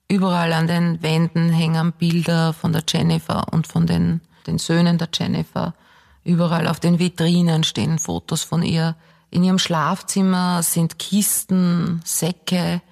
überall 0.09 0.53
an 0.53 0.67
den 0.67 1.03
Wänden 1.03 1.51
hängen 1.51 1.93
Bilder 1.93 2.53
von 2.53 2.73
der 2.73 2.85
Jennifer 2.87 3.53
und 3.53 3.67
von 3.67 3.87
den, 3.87 4.21
den 4.47 4.59
Söhnen 4.59 4.97
der 4.99 5.09
Jennifer. 5.13 5.75
Überall 6.25 6.69
auf 6.69 6.81
den 6.81 6.99
Vitrinen 6.99 7.65
stehen 7.65 7.99
Fotos 7.99 8.43
von 8.43 8.63
ihr. 8.63 8.97
In 9.31 9.45
ihrem 9.45 9.59
Schlafzimmer 9.59 10.63
sind 10.63 10.99
Kisten, 10.99 12.01
Säcke, 12.05 12.83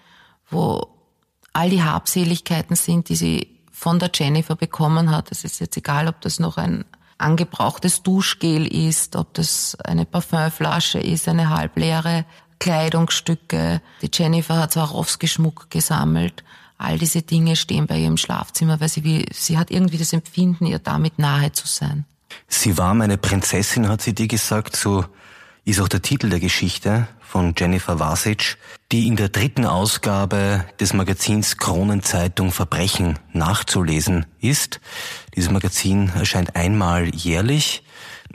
wo 0.51 0.89
all 1.53 1.71
die 1.71 1.83
Habseligkeiten 1.83 2.77
sind, 2.77 3.09
die 3.09 3.17
sie 3.17 3.61
von 3.71 3.99
der 3.99 4.11
Jennifer 4.13 4.57
bekommen 4.57 5.11
hat. 5.11 5.31
Es 5.31 5.45
ist 5.45 5.61
jetzt 5.61 5.77
egal, 5.77 6.09
ob 6.09 6.21
das 6.21 6.39
noch 6.39 6.57
ein 6.57 6.85
angebrauchtes 7.19 8.03
Duschgel 8.03 8.67
ist, 8.67 9.17
ob 9.17 9.35
das 9.35 9.77
eine 9.85 10.07
Parfümflasche 10.07 10.99
ist, 10.99 11.29
eine 11.29 11.51
halbleere 11.51 12.25
Kleidungsstücke. 12.59 13.81
Die 14.03 14.11
Jennifer 14.13 14.59
hat 14.59 14.73
Swarovski-Schmuck 14.73 15.71
gesammelt. 15.71 16.45
All 16.79 16.99
diese 16.99 17.23
Dinge 17.23 17.57
stehen 17.57 17.87
bei 17.87 17.99
ihr 17.99 18.09
im 18.09 18.17
Schlafzimmer, 18.17 18.81
weil 18.81 18.89
sie, 18.89 19.05
wie, 19.05 19.27
sie 19.33 19.59
hat 19.59 19.71
irgendwie 19.71 19.99
das 19.99 20.13
Empfinden, 20.13 20.67
ihr 20.67 20.79
damit 20.79 21.19
nahe 21.19 21.53
zu 21.53 21.67
sein. 21.67 22.07
Sie 22.49 22.79
war 22.79 22.95
meine 22.95 23.19
Prinzessin, 23.19 23.89
hat 23.89 24.03
sie 24.03 24.15
dir 24.15 24.29
gesagt, 24.29 24.77
so 24.77 25.05
ist 25.65 25.81
auch 25.81 25.89
der 25.89 26.03
Titel 26.03 26.31
der 26.31 26.41
Geschichte 26.41 27.07
von 27.21 27.55
Jennifer 27.57 28.01
Vasic, 28.01 28.57
die 28.91 29.07
in 29.07 29.17
der 29.17 29.29
dritten 29.29 29.65
Ausgabe 29.65 30.65
des 30.81 30.93
Magazins 30.93 31.59
Kronenzeitung 31.59 32.51
Verbrechen 32.51 33.19
nachzulesen 33.33 34.27
ist. 34.41 34.81
Dieses 35.37 35.51
Magazin 35.51 36.11
erscheint 36.15 36.57
einmal 36.57 37.15
jährlich. 37.15 37.85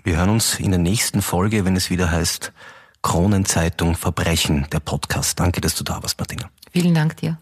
Wir 0.04 0.18
hören 0.18 0.30
uns 0.30 0.60
in 0.60 0.72
der 0.72 0.80
nächsten 0.80 1.22
Folge, 1.22 1.66
wenn 1.66 1.76
es 1.76 1.90
wieder 1.90 2.10
heißt 2.10 2.54
Kronenzeitung 3.02 3.96
Verbrechen, 3.96 4.66
der 4.72 4.80
Podcast. 4.80 5.40
Danke, 5.40 5.62
dass 5.62 5.76
du 5.76 5.84
da 5.84 6.02
warst, 6.02 6.18
Martina. 6.18 6.50
Vielen 6.72 6.94
Dank 6.94 7.18
dir. 7.18 7.38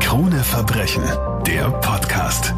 Krone 0.00 0.42
Verbrechen, 0.42 1.04
der 1.46 1.70
Podcast. 1.70 2.54